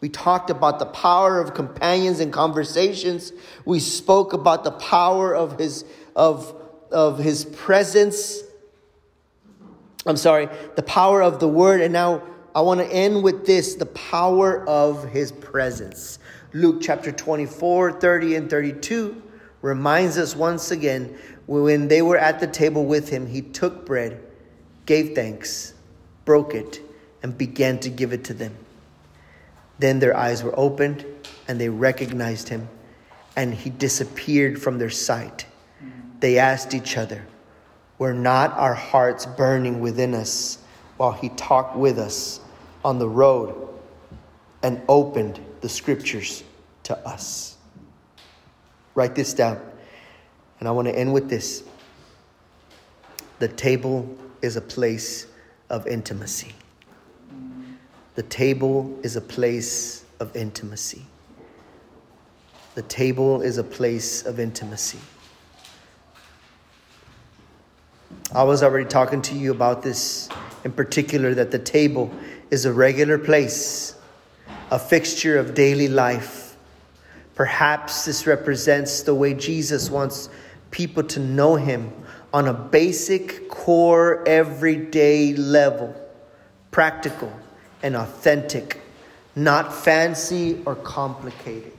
We 0.00 0.08
talked 0.08 0.50
about 0.50 0.78
the 0.78 0.86
power 0.86 1.40
of 1.40 1.54
companions 1.54 2.20
and 2.20 2.32
conversations. 2.32 3.32
We 3.64 3.80
spoke 3.80 4.32
about 4.32 4.64
the 4.64 4.72
power 4.72 5.34
of 5.34 5.58
His, 5.58 5.84
of, 6.14 6.54
of 6.90 7.18
his 7.18 7.44
presence. 7.44 8.42
I'm 10.04 10.16
sorry, 10.16 10.48
the 10.76 10.82
power 10.82 11.22
of 11.22 11.40
the 11.40 11.48
Word. 11.48 11.80
And 11.80 11.92
now 11.92 12.22
I 12.54 12.60
want 12.60 12.80
to 12.80 12.86
end 12.86 13.22
with 13.22 13.46
this 13.46 13.74
the 13.74 13.86
power 13.86 14.66
of 14.68 15.08
His 15.10 15.32
presence. 15.32 16.18
Luke 16.52 16.78
chapter 16.80 17.12
24, 17.12 18.00
30, 18.00 18.36
and 18.36 18.50
32 18.50 19.22
reminds 19.62 20.16
us 20.16 20.36
once 20.36 20.70
again 20.70 21.18
when 21.46 21.88
they 21.88 22.02
were 22.02 22.16
at 22.16 22.40
the 22.40 22.46
table 22.46 22.84
with 22.84 23.08
him, 23.08 23.26
he 23.26 23.40
took 23.40 23.86
bread, 23.86 24.20
gave 24.84 25.14
thanks, 25.14 25.74
broke 26.24 26.54
it, 26.54 26.80
and 27.22 27.36
began 27.36 27.78
to 27.80 27.88
give 27.88 28.12
it 28.12 28.24
to 28.24 28.34
them. 28.34 28.54
Then 29.78 29.98
their 29.98 30.16
eyes 30.16 30.42
were 30.42 30.58
opened, 30.58 31.04
and 31.48 31.60
they 31.60 31.68
recognized 31.68 32.48
him, 32.48 32.68
and 33.36 33.54
he 33.54 33.70
disappeared 33.70 34.60
from 34.60 34.78
their 34.78 34.90
sight. 34.90 35.46
They 36.20 36.38
asked 36.38 36.74
each 36.74 36.96
other, 36.96 37.26
Were 37.98 38.14
not 38.14 38.52
our 38.52 38.74
hearts 38.74 39.26
burning 39.26 39.80
within 39.80 40.14
us 40.14 40.58
while 40.96 41.12
he 41.12 41.28
talked 41.30 41.76
with 41.76 41.98
us 41.98 42.40
on 42.84 42.98
the 42.98 43.08
road 43.08 43.68
and 44.62 44.80
opened 44.88 45.40
the 45.60 45.68
scriptures 45.68 46.42
to 46.84 46.96
us? 47.06 47.56
Write 48.94 49.14
this 49.14 49.34
down. 49.34 49.60
And 50.58 50.68
I 50.68 50.72
want 50.72 50.88
to 50.88 50.98
end 50.98 51.12
with 51.12 51.28
this 51.28 51.62
the 53.38 53.48
table 53.48 54.16
is 54.40 54.56
a 54.56 54.62
place 54.62 55.26
of 55.68 55.86
intimacy. 55.86 56.55
The 58.16 58.22
table 58.22 58.98
is 59.02 59.16
a 59.16 59.20
place 59.20 60.02
of 60.20 60.34
intimacy. 60.34 61.04
The 62.74 62.80
table 62.80 63.42
is 63.42 63.58
a 63.58 63.64
place 63.64 64.24
of 64.24 64.40
intimacy. 64.40 64.98
I 68.34 68.42
was 68.42 68.62
already 68.62 68.88
talking 68.88 69.20
to 69.20 69.34
you 69.34 69.50
about 69.50 69.82
this 69.82 70.30
in 70.64 70.72
particular 70.72 71.34
that 71.34 71.50
the 71.50 71.58
table 71.58 72.10
is 72.50 72.64
a 72.64 72.72
regular 72.72 73.18
place, 73.18 73.94
a 74.70 74.78
fixture 74.78 75.36
of 75.36 75.52
daily 75.52 75.88
life. 75.88 76.56
Perhaps 77.34 78.06
this 78.06 78.26
represents 78.26 79.02
the 79.02 79.14
way 79.14 79.34
Jesus 79.34 79.90
wants 79.90 80.30
people 80.70 81.02
to 81.02 81.20
know 81.20 81.56
Him 81.56 81.92
on 82.32 82.48
a 82.48 82.54
basic, 82.54 83.50
core, 83.50 84.26
everyday 84.26 85.34
level, 85.34 85.94
practical 86.70 87.30
and 87.86 87.94
authentic, 87.94 88.80
not 89.36 89.72
fancy 89.72 90.60
or 90.66 90.74
complicated. 90.74 91.72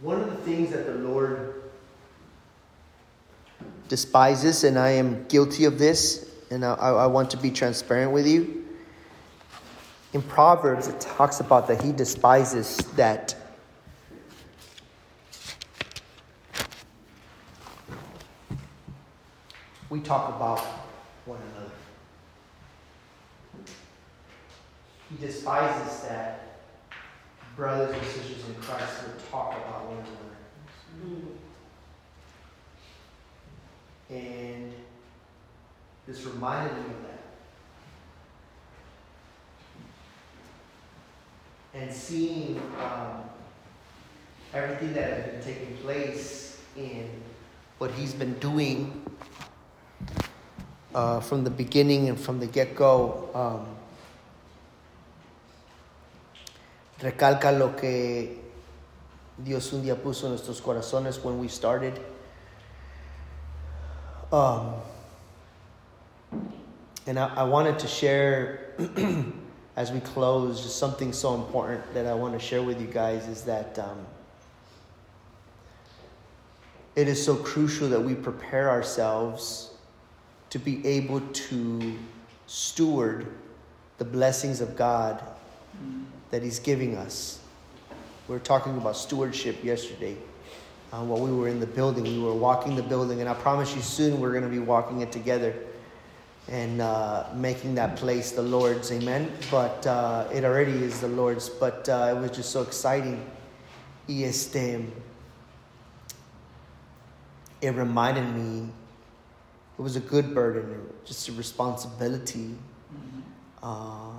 One 0.00 0.18
of 0.18 0.30
the 0.30 0.36
things 0.36 0.70
that 0.70 0.86
the 0.86 0.94
Lord 0.94 1.60
despises, 3.88 4.64
and 4.64 4.78
I 4.78 4.92
am 4.92 5.26
guilty 5.26 5.66
of 5.66 5.78
this, 5.78 6.30
and 6.50 6.64
I, 6.64 6.72
I 6.72 7.06
want 7.06 7.30
to 7.32 7.36
be 7.36 7.50
transparent 7.50 8.12
with 8.12 8.26
you. 8.26 8.64
In 10.14 10.22
Proverbs, 10.22 10.88
it 10.88 10.98
talks 11.00 11.40
about 11.40 11.68
that 11.68 11.82
he 11.82 11.92
despises 11.92 12.78
that 12.96 13.34
we 19.90 20.00
talk 20.00 20.36
about 20.36 20.60
one 21.24 21.38
another. 21.54 21.72
He 25.10 25.26
despises 25.26 26.02
that 26.02 26.60
brothers 27.56 27.96
and 27.96 28.06
sisters 28.06 28.44
in 28.46 28.54
Christ 28.56 29.04
would 29.06 29.30
talk 29.30 29.52
about 29.56 29.86
one 29.86 29.98
another. 29.98 30.36
And 34.10 34.72
this 36.06 36.24
reminded 36.24 36.74
me 36.74 36.80
of 36.80 37.02
that. 37.02 37.22
And 41.74 41.92
seeing 41.92 42.60
um, 42.82 43.22
everything 44.52 44.92
that 44.94 45.10
has 45.10 45.24
been 45.24 45.54
taking 45.54 45.76
place 45.78 46.60
in 46.76 47.08
what 47.78 47.90
he's 47.92 48.12
been 48.12 48.34
doing 48.34 49.04
uh, 50.94 51.20
from 51.20 51.44
the 51.44 51.50
beginning 51.50 52.08
and 52.08 52.18
from 52.18 52.40
the 52.40 52.46
get 52.46 52.74
go, 52.74 53.28
um, 53.34 53.66
recalca 57.00 57.56
lo 57.56 57.70
que 57.74 58.38
Dios 59.42 59.72
un 59.72 59.82
día 59.82 59.94
puso 59.94 60.24
en 60.24 60.30
nuestros 60.30 60.60
corazones 60.60 61.22
when 61.22 61.38
we 61.38 61.48
started. 61.48 62.00
Um, 64.32 64.74
and 67.06 67.18
I, 67.18 67.34
I 67.36 67.42
wanted 67.44 67.78
to 67.78 67.86
share, 67.86 68.74
as 69.76 69.92
we 69.92 70.00
close, 70.00 70.62
just 70.62 70.76
something 70.76 71.12
so 71.12 71.34
important 71.34 71.94
that 71.94 72.06
I 72.06 72.14
want 72.14 72.34
to 72.34 72.40
share 72.40 72.62
with 72.62 72.80
you 72.80 72.86
guys 72.86 73.26
is 73.28 73.42
that 73.42 73.78
um, 73.78 74.06
it 76.96 77.06
is 77.08 77.24
so 77.24 77.36
crucial 77.36 77.88
that 77.90 78.00
we 78.00 78.14
prepare 78.14 78.68
ourselves 78.68 79.70
to 80.50 80.58
be 80.58 80.86
able 80.86 81.20
to 81.20 81.94
steward 82.46 83.26
the 83.98 84.04
blessings 84.04 84.60
of 84.60 84.76
God 84.76 85.22
that 86.30 86.42
He's 86.42 86.58
giving 86.58 86.96
us. 86.96 87.40
We 88.28 88.34
were 88.34 88.40
talking 88.40 88.76
about 88.76 88.96
stewardship 88.96 89.62
yesterday. 89.64 90.16
Uh, 90.92 91.02
while 91.02 91.20
we 91.20 91.30
were 91.30 91.48
in 91.48 91.60
the 91.60 91.66
building, 91.66 92.04
we 92.04 92.18
were 92.18 92.34
walking 92.34 92.74
the 92.74 92.82
building, 92.82 93.20
and 93.20 93.28
I 93.28 93.34
promise 93.34 93.74
you 93.74 93.82
soon 93.82 94.20
we're 94.20 94.32
going 94.32 94.44
to 94.44 94.48
be 94.48 94.58
walking 94.58 95.02
it 95.02 95.12
together 95.12 95.54
and 96.48 96.80
uh, 96.80 97.24
making 97.34 97.74
that 97.74 97.96
place 97.96 98.32
the 98.32 98.42
Lord's. 98.42 98.90
Amen. 98.90 99.30
But 99.50 99.86
uh, 99.86 100.28
it 100.32 100.44
already 100.44 100.72
is 100.72 101.00
the 101.00 101.08
Lord's. 101.08 101.48
But 101.48 101.88
uh, 101.88 102.14
it 102.16 102.20
was 102.20 102.30
just 102.30 102.50
so 102.50 102.62
exciting. 102.62 103.24
Y 104.08 104.22
este, 104.24 104.80
it 107.60 107.74
reminded 107.74 108.34
me. 108.34 108.68
It 109.78 109.82
was 109.82 109.96
a 109.96 110.00
good 110.00 110.34
burden, 110.34 110.88
just 111.04 111.28
a 111.28 111.32
responsibility. 111.32 112.56
uh, 113.62 114.10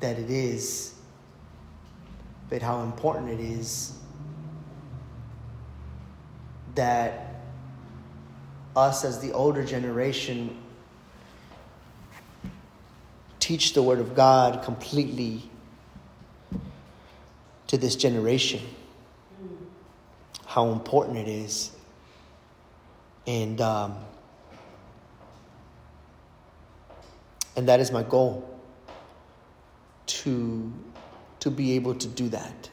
that 0.00 0.18
it 0.18 0.30
is, 0.30 0.94
but 2.48 2.62
how 2.62 2.82
important 2.82 3.28
it 3.30 3.40
is 3.40 3.98
that 6.74 7.40
us 8.76 9.04
as 9.04 9.18
the 9.18 9.32
older 9.32 9.64
generation 9.64 10.56
teach 13.40 13.72
the 13.72 13.82
Word 13.82 13.98
of 13.98 14.14
God 14.14 14.62
completely 14.62 15.42
to 17.66 17.76
this 17.76 17.96
generation. 17.96 18.60
How 20.46 20.70
important 20.70 21.18
it 21.18 21.28
is. 21.28 21.72
And, 23.26 23.60
um, 23.60 23.96
and 27.58 27.68
that 27.68 27.80
is 27.80 27.90
my 27.90 28.04
goal 28.04 28.48
to, 30.06 30.72
to 31.40 31.50
be 31.50 31.72
able 31.72 31.92
to 31.92 32.06
do 32.06 32.28
that. 32.28 32.70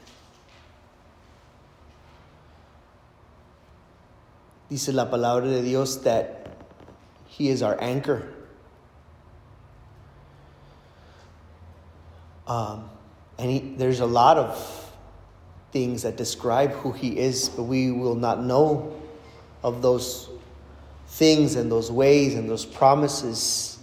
Dice 4.69 4.89
la 4.89 5.05
palabra 5.05 5.45
de 5.45 5.63
Dios 5.63 5.95
that 6.03 6.55
He 7.25 7.49
is 7.49 7.63
our 7.63 7.81
anchor. 7.81 8.31
Um, 12.45 12.87
and 13.39 13.49
he, 13.49 13.59
there's 13.77 14.01
a 14.01 14.05
lot 14.05 14.37
of 14.37 14.93
things 15.71 16.03
that 16.03 16.15
describe 16.15 16.73
who 16.73 16.91
He 16.91 17.17
is, 17.17 17.49
but 17.49 17.63
we 17.63 17.89
will 17.89 18.13
not 18.13 18.43
know 18.43 19.01
of 19.63 19.81
those 19.81 20.29
things 21.07 21.55
and 21.55 21.71
those 21.71 21.91
ways 21.91 22.35
and 22.35 22.47
those 22.47 22.67
promises 22.67 23.74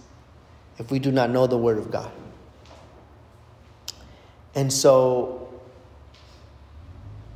if 0.77 0.91
we 0.91 0.99
do 0.99 1.11
not 1.11 1.29
know 1.29 1.47
the 1.47 1.57
Word 1.57 1.77
of 1.77 1.91
God. 1.91 2.11
And 4.55 4.71
so 4.71 5.49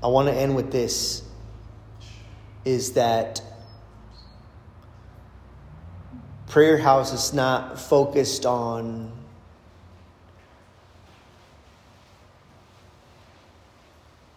I 0.03 0.07
want 0.07 0.27
to 0.27 0.33
end 0.33 0.55
with 0.55 0.71
this 0.71 1.23
is 2.65 2.93
that 2.93 3.41
prayer 6.47 6.77
house 6.77 7.13
is 7.13 7.33
not 7.33 7.79
focused 7.79 8.45
on 8.45 9.11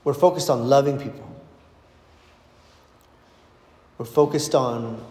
we're 0.05 0.15
focused 0.15 0.51
on 0.51 0.69
loving 0.69 0.99
people 0.99 1.27
we're 3.99 4.05
focused 4.05 4.55
on 4.55 5.05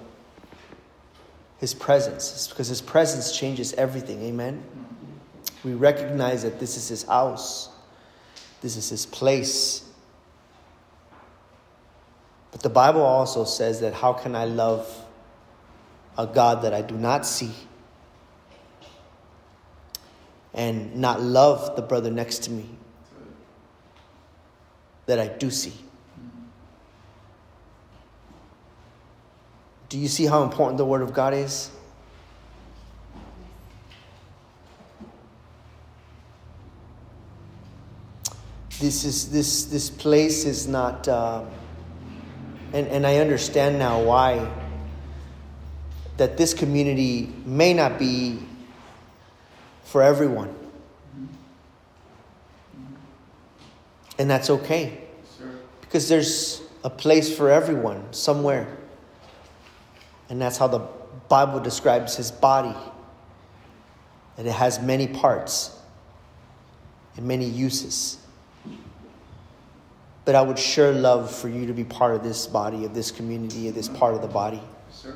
his 1.60 1.74
presence. 1.74 2.48
Because 2.48 2.67
his 2.67 2.82
presence 2.82 3.38
changes 3.38 3.74
everything. 3.74 4.22
Amen? 4.24 4.63
We 5.63 5.74
recognize 5.74 6.43
that 6.43 6.60
this 6.60 6.78
is 6.78 6.88
his 6.88 7.04
house. 7.04 7.69
This 8.62 8.78
is 8.78 8.89
his 8.89 9.06
place. 9.06 9.86
But 12.52 12.62
the 12.62 12.69
Bible 12.69 13.02
also 13.02 13.43
says 13.43 13.82
that 13.82 13.93
how 13.93 14.13
can 14.13 14.36
I 14.36 14.45
love 14.45 14.88
a 16.17 16.26
God 16.26 16.63
that 16.63 16.74
I 16.74 16.82
do 16.82 16.95
not 16.95 17.26
see 17.26 17.52
and 20.54 20.95
not 20.95 21.22
love 21.22 21.76
the 21.76 21.82
brother 21.82 22.10
next 22.10 22.43
to 22.43 22.52
me 22.52 22.69
that 25.06 25.19
I 25.19 25.28
do 25.28 25.52
see? 25.52 25.74
Do 29.89 29.97
you 29.97 30.08
see 30.08 30.25
how 30.25 30.43
important 30.43 30.78
the 30.78 30.86
Word 30.86 31.02
of 31.02 31.13
God 31.13 31.34
is? 31.34 31.71
This 38.80 39.04
is 39.04 39.30
this 39.30 39.65
this 39.65 39.89
place 39.89 40.45
is 40.45 40.67
not. 40.67 41.08
Uh, 41.08 41.43
and, 42.71 42.88
and 42.88 43.06
I 43.06 43.17
understand 43.17 43.80
now 43.80 44.02
why 44.02 44.49
that 46.17 46.38
this 46.38 46.54
community 46.54 47.34
may 47.45 47.73
not 47.73 47.97
be 47.97 48.39
for 49.86 50.04
everyone. 50.04 50.54
And 54.19 54.30
that's 54.30 54.49
okay. 54.49 54.99
Because 55.82 56.08
there's 56.08 56.62
a 56.84 56.89
place 56.89 57.36
for 57.36 57.49
everyone 57.49 58.13
somewhere. 58.13 58.79
And 60.30 60.42
that's 60.42 60.58
how 60.58 60.68
the 60.68 60.88
Bible 61.28 61.60
describes 61.60 62.15
his 62.15 62.32
body. 62.32 62.76
That 64.38 64.46
it 64.46 64.52
has 64.52 64.82
many 64.82 65.08
parts 65.08 65.78
and 67.18 67.28
many 67.28 67.46
uses. 67.46 68.18
But 70.26 70.36
I 70.36 70.42
would 70.42 70.60
sure 70.60 70.92
love 70.92 71.34
for 71.34 71.50
you 71.50 71.65
to 71.65 71.74
be 71.74 71.84
part 71.84 72.15
of 72.15 72.24
this 72.24 72.46
body, 72.46 72.86
of 72.86 72.94
this 72.94 73.12
community, 73.12 73.68
of 73.68 73.76
this 73.76 73.89
part 73.89 74.13
of 74.13 74.22
the 74.22 74.28
body. 74.28 74.62
Sir. 74.92 75.15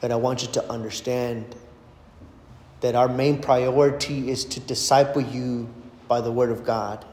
But 0.00 0.12
I 0.12 0.16
want 0.16 0.42
you 0.42 0.48
to 0.48 0.70
understand 0.70 1.56
that 2.80 2.94
our 2.94 3.08
main 3.08 3.40
priority 3.40 4.30
is 4.30 4.44
to 4.44 4.60
disciple 4.60 5.22
you 5.22 5.72
by 6.08 6.20
the 6.20 6.30
Word 6.30 6.50
of 6.50 6.64
God. 6.64 7.04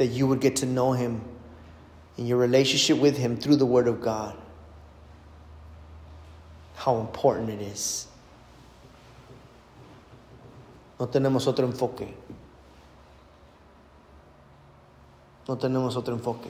That 0.00 0.06
you 0.06 0.26
would 0.28 0.40
get 0.40 0.56
to 0.56 0.66
know 0.66 0.92
Him 0.92 1.20
in 2.16 2.26
your 2.26 2.38
relationship 2.38 2.96
with 2.96 3.18
Him 3.18 3.36
through 3.36 3.56
the 3.56 3.66
Word 3.66 3.86
of 3.86 4.00
God. 4.00 4.34
How 6.74 7.00
important 7.00 7.50
it 7.50 7.60
is. 7.60 8.06
No 10.98 11.06
tenemos 11.06 11.46
otro 11.46 11.66
enfoque. 11.66 12.14
No 15.46 15.56
tenemos 15.56 15.94
otro 15.94 16.14
enfoque. 16.14 16.48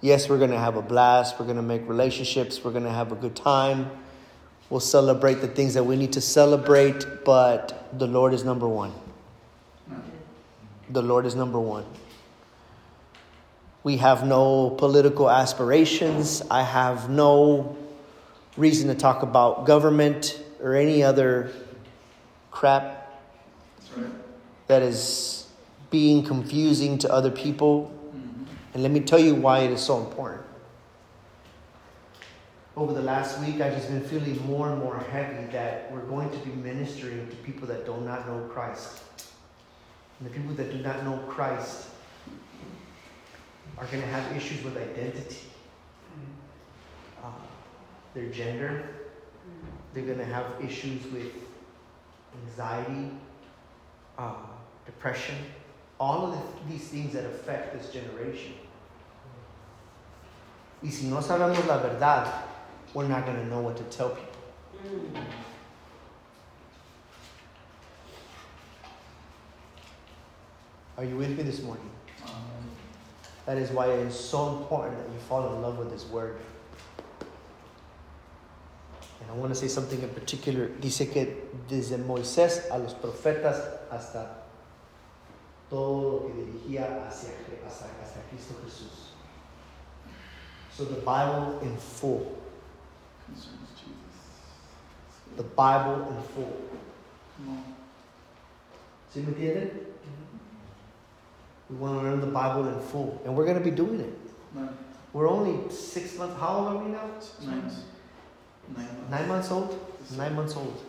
Yes, 0.00 0.28
we're 0.28 0.38
going 0.38 0.50
to 0.50 0.58
have 0.58 0.74
a 0.74 0.82
blast. 0.82 1.38
We're 1.38 1.46
going 1.46 1.58
to 1.58 1.62
make 1.62 1.88
relationships. 1.88 2.64
We're 2.64 2.72
going 2.72 2.82
to 2.82 2.90
have 2.90 3.12
a 3.12 3.14
good 3.14 3.36
time. 3.36 3.88
We'll 4.68 4.80
celebrate 4.80 5.34
the 5.34 5.46
things 5.46 5.74
that 5.74 5.84
we 5.84 5.94
need 5.94 6.12
to 6.14 6.20
celebrate, 6.20 7.24
but 7.24 7.96
the 7.96 8.08
Lord 8.08 8.34
is 8.34 8.42
number 8.42 8.66
one. 8.66 8.92
The 10.90 11.02
Lord 11.02 11.26
is 11.26 11.34
number 11.34 11.60
one. 11.60 11.84
We 13.84 13.98
have 13.98 14.26
no 14.26 14.70
political 14.70 15.30
aspirations. 15.30 16.42
I 16.50 16.62
have 16.62 17.10
no 17.10 17.76
reason 18.56 18.88
to 18.88 18.94
talk 18.94 19.22
about 19.22 19.66
government 19.66 20.42
or 20.60 20.74
any 20.74 21.02
other 21.02 21.52
crap 22.50 23.22
right. 23.96 24.10
that 24.66 24.82
is 24.82 25.46
being 25.90 26.24
confusing 26.24 26.98
to 26.98 27.12
other 27.12 27.30
people. 27.30 27.92
And 28.74 28.82
let 28.82 28.92
me 28.92 29.00
tell 29.00 29.18
you 29.18 29.34
why 29.34 29.60
it 29.60 29.70
is 29.70 29.80
so 29.80 29.98
important. 29.98 30.42
Over 32.76 32.94
the 32.94 33.02
last 33.02 33.40
week, 33.40 33.60
I've 33.60 33.74
just 33.74 33.88
been 33.88 34.04
feeling 34.04 34.44
more 34.46 34.70
and 34.70 34.78
more 34.78 34.98
heavy 35.10 35.50
that 35.52 35.90
we're 35.92 36.06
going 36.06 36.30
to 36.30 36.38
be 36.38 36.50
ministering 36.52 37.28
to 37.28 37.36
people 37.36 37.66
that 37.68 37.84
do 37.84 37.96
not 38.02 38.26
know 38.28 38.48
Christ. 38.52 39.02
And 40.18 40.28
the 40.28 40.34
people 40.34 40.54
that 40.54 40.70
do 40.70 40.78
not 40.78 41.04
know 41.04 41.18
Christ 41.28 41.88
are 43.76 43.86
going 43.86 44.02
to 44.02 44.08
have 44.08 44.36
issues 44.36 44.64
with 44.64 44.76
identity, 44.76 45.38
uh, 47.22 47.30
their 48.14 48.26
gender. 48.26 48.82
They're 49.94 50.04
going 50.04 50.18
to 50.18 50.24
have 50.24 50.46
issues 50.62 51.04
with 51.12 51.32
anxiety, 52.44 53.10
uh, 54.18 54.34
depression, 54.84 55.36
all 56.00 56.26
of 56.26 56.32
the, 56.32 56.72
these 56.72 56.88
things 56.88 57.12
that 57.12 57.24
affect 57.24 57.78
this 57.78 57.90
generation. 57.92 58.54
Y 60.82 60.90
si 60.90 61.06
no 61.06 61.16
sabemos 61.18 61.66
la 61.66 61.78
verdad, 61.78 62.28
we're 62.94 63.08
not 63.08 63.26
going 63.26 63.36
to 63.38 63.46
know 63.46 63.60
what 63.60 63.76
to 63.76 63.82
tell 63.84 64.10
people. 64.10 65.22
Are 70.98 71.04
you 71.04 71.16
with 71.16 71.30
me 71.36 71.44
this 71.44 71.62
morning? 71.62 71.88
That 73.46 73.56
is 73.56 73.70
why 73.70 73.86
it 73.86 74.00
is 74.00 74.18
so 74.18 74.58
important 74.58 74.98
that 74.98 75.12
you 75.12 75.20
fall 75.20 75.54
in 75.54 75.62
love 75.62 75.78
with 75.78 75.92
His 75.92 76.04
Word. 76.06 76.40
And 79.20 79.30
I 79.30 79.34
want 79.34 79.54
to 79.54 79.54
say 79.54 79.68
something 79.68 80.02
in 80.02 80.08
particular. 80.08 80.66
Dice 80.80 81.08
que 81.12 81.48
desde 81.68 81.98
Moisés 81.98 82.68
a 82.68 82.78
los 82.78 82.94
profetas 82.94 83.62
hasta 83.92 84.26
todo 85.70 86.02
lo 86.02 86.18
que 86.26 86.34
dirigía 86.34 87.06
hacia, 87.06 87.30
hacia, 87.64 87.86
hacia 88.02 88.20
Cristo 88.28 88.54
Jesús. 88.64 89.12
So 90.72 90.84
the 90.84 91.00
Bible 91.02 91.60
in 91.62 91.76
full. 91.76 92.38
concerns 93.24 93.70
Jesus. 93.76 95.36
The 95.36 95.44
Bible 95.44 96.08
in 96.10 96.22
full. 96.34 96.56
¿Sí 99.14 99.20
me 99.20 99.32
entienden? 99.32 99.70
Mm-hmm. 99.70 100.27
We 101.70 101.76
want 101.76 102.00
to 102.00 102.08
learn 102.08 102.20
the 102.20 102.26
Bible 102.26 102.68
in 102.68 102.80
full. 102.80 103.20
And 103.24 103.36
we're 103.36 103.44
going 103.44 103.58
to 103.58 103.64
be 103.64 103.70
doing 103.70 104.00
it. 104.00 104.18
No. 104.54 104.68
We're 105.12 105.28
only 105.28 105.70
six 105.70 106.16
months. 106.16 106.38
How 106.40 106.56
old 106.56 106.68
are 106.68 106.84
we 106.84 106.90
now? 106.90 107.10
Nine. 107.44 107.70
Nine. 108.76 108.88
Nine 109.10 109.28
months 109.28 109.50
old? 109.50 109.78
Nine 110.16 110.34
months 110.34 110.56
old. 110.56 110.82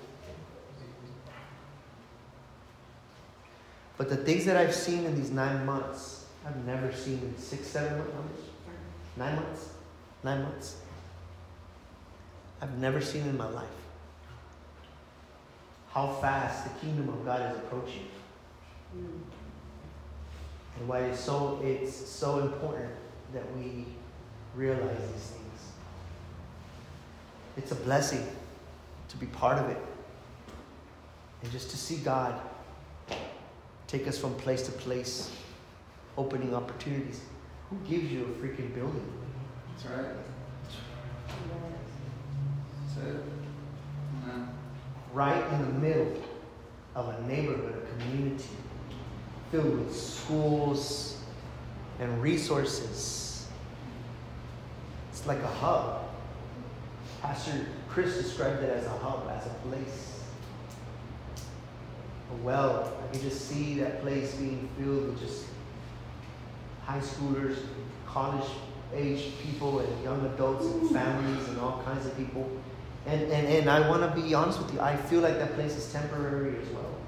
But 3.98 4.10
the 4.10 4.18
things 4.18 4.46
that 4.46 4.56
I've 4.56 4.74
seen 4.74 5.06
in 5.06 5.16
these 5.16 5.32
nine 5.32 5.66
months, 5.66 6.26
I've 6.46 6.66
never 6.66 6.94
seen 6.94 7.20
in 7.20 7.38
six, 7.38 7.68
seven 7.68 7.98
months. 7.98 8.42
Nine 9.18 9.36
months? 9.36 9.70
Nine 10.24 10.44
months. 10.44 10.78
I've 12.62 12.78
never 12.78 13.02
seen 13.02 13.24
in 13.24 13.38
my 13.38 13.50
life. 13.50 13.68
How 15.92 16.14
fast 16.22 16.64
the 16.64 16.80
kingdom 16.80 17.10
of 17.10 17.26
God 17.26 17.52
is 17.52 17.58
approaching. 17.58 18.08
Hmm. 18.94 19.18
And 20.80 20.88
why 20.88 21.00
it's 21.00 21.20
so 21.20 21.60
it's 21.64 21.94
so 21.94 22.40
important 22.40 22.92
that 23.34 23.44
we 23.58 23.86
realize 24.56 24.98
these 25.14 25.32
things. 25.32 25.62
It's 27.58 27.72
a 27.72 27.76
blessing 27.76 28.26
to 29.10 29.18
be 29.18 29.26
part 29.28 29.60
of 29.60 29.70
it. 29.70 29.78
And 31.44 31.52
just 31.52 31.70
to 31.72 31.78
see 31.78 31.98
God 31.98 32.40
take 33.88 34.08
us 34.08 34.18
from 34.18 34.36
place 34.36 34.62
to 34.64 34.72
place, 34.72 35.32
opening 36.18 36.54
opportunities. 36.54 37.22
Who 37.70 37.78
gives 37.88 38.12
you 38.12 38.24
a 38.24 38.46
freaking 38.46 38.74
building? 38.74 39.12
That's 39.76 39.86
right. 39.92 40.16
That's 42.96 43.08
it. 43.08 43.22
Amen. 44.24 44.50
Right 45.14 45.44
in 45.54 45.62
the 45.62 45.88
middle 45.88 46.14
of 46.96 47.10
a 47.10 47.28
neighborhood, 47.28 47.84
a 47.84 48.04
community 48.04 48.46
filled 49.52 49.80
with 49.80 49.96
schools 49.96 51.18
and 52.00 52.22
resources. 52.22 53.48
It's 55.12 55.26
like 55.28 55.40
a 55.40 55.48
hub. 55.48 56.10
Pastor 57.22 57.66
Chris 57.90 58.18
described 58.18 58.64
it 58.64 58.70
as 58.70 58.86
a 58.86 58.98
hub, 59.00 59.30
as 59.30 59.46
a 59.46 59.68
place. 59.68 60.22
A 62.32 62.44
well. 62.44 62.94
I 63.04 63.12
can 63.12 63.22
just 63.22 63.50
see 63.50 63.80
that 63.80 64.02
place 64.02 64.36
being 64.36 64.70
filled 64.78 65.08
with 65.08 65.20
just 65.20 65.46
high 66.86 67.00
schoolers, 67.00 67.58
college 68.08 68.50
age 68.94 69.34
people, 69.44 69.80
and 69.80 70.04
young 70.04 70.26
adults, 70.34 70.66
and 70.66 70.90
families, 70.92 71.48
and 71.50 71.60
all 71.60 71.82
kinds 71.84 72.06
of 72.06 72.16
people. 72.18 72.50
And, 73.06 73.22
and, 73.24 73.48
and 73.48 73.70
I 73.70 73.88
want 73.90 74.02
to 74.04 74.22
be 74.22 74.34
honest 74.34 74.60
with 74.60 74.74
you, 74.74 74.80
I 74.80 74.96
feel 74.96 75.22
like 75.22 75.38
that 75.38 75.54
place 75.54 75.76
is 75.76 75.92
temporary 75.92 76.56
as 76.62 76.70
well. 76.70 76.99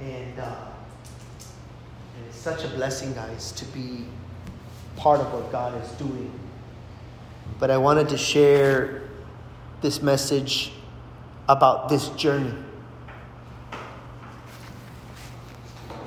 And, 0.00 0.38
uh, 0.38 0.68
and 2.16 2.26
it's 2.26 2.38
such 2.38 2.64
a 2.64 2.68
blessing, 2.68 3.12
guys, 3.12 3.52
to 3.52 3.64
be 3.66 4.06
part 4.96 5.20
of 5.20 5.32
what 5.32 5.52
God 5.52 5.80
is 5.82 5.90
doing. 5.92 6.32
But 7.58 7.70
I 7.70 7.76
wanted 7.76 8.08
to 8.10 8.16
share 8.16 9.02
this 9.82 10.02
message 10.02 10.72
about 11.48 11.88
this 11.88 12.08
journey 12.10 12.54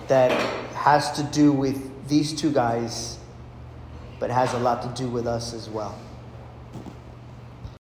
that 0.08 0.32
has 0.76 1.12
to 1.14 1.24
do 1.24 1.52
with 1.52 2.08
these 2.08 2.34
two 2.34 2.52
guys, 2.52 3.18
but 4.20 4.30
has 4.30 4.54
a 4.54 4.60
lot 4.60 4.82
to 4.84 5.02
do 5.02 5.10
with 5.10 5.28
us 5.28 5.54
as 5.54 5.70
well. 5.70 5.98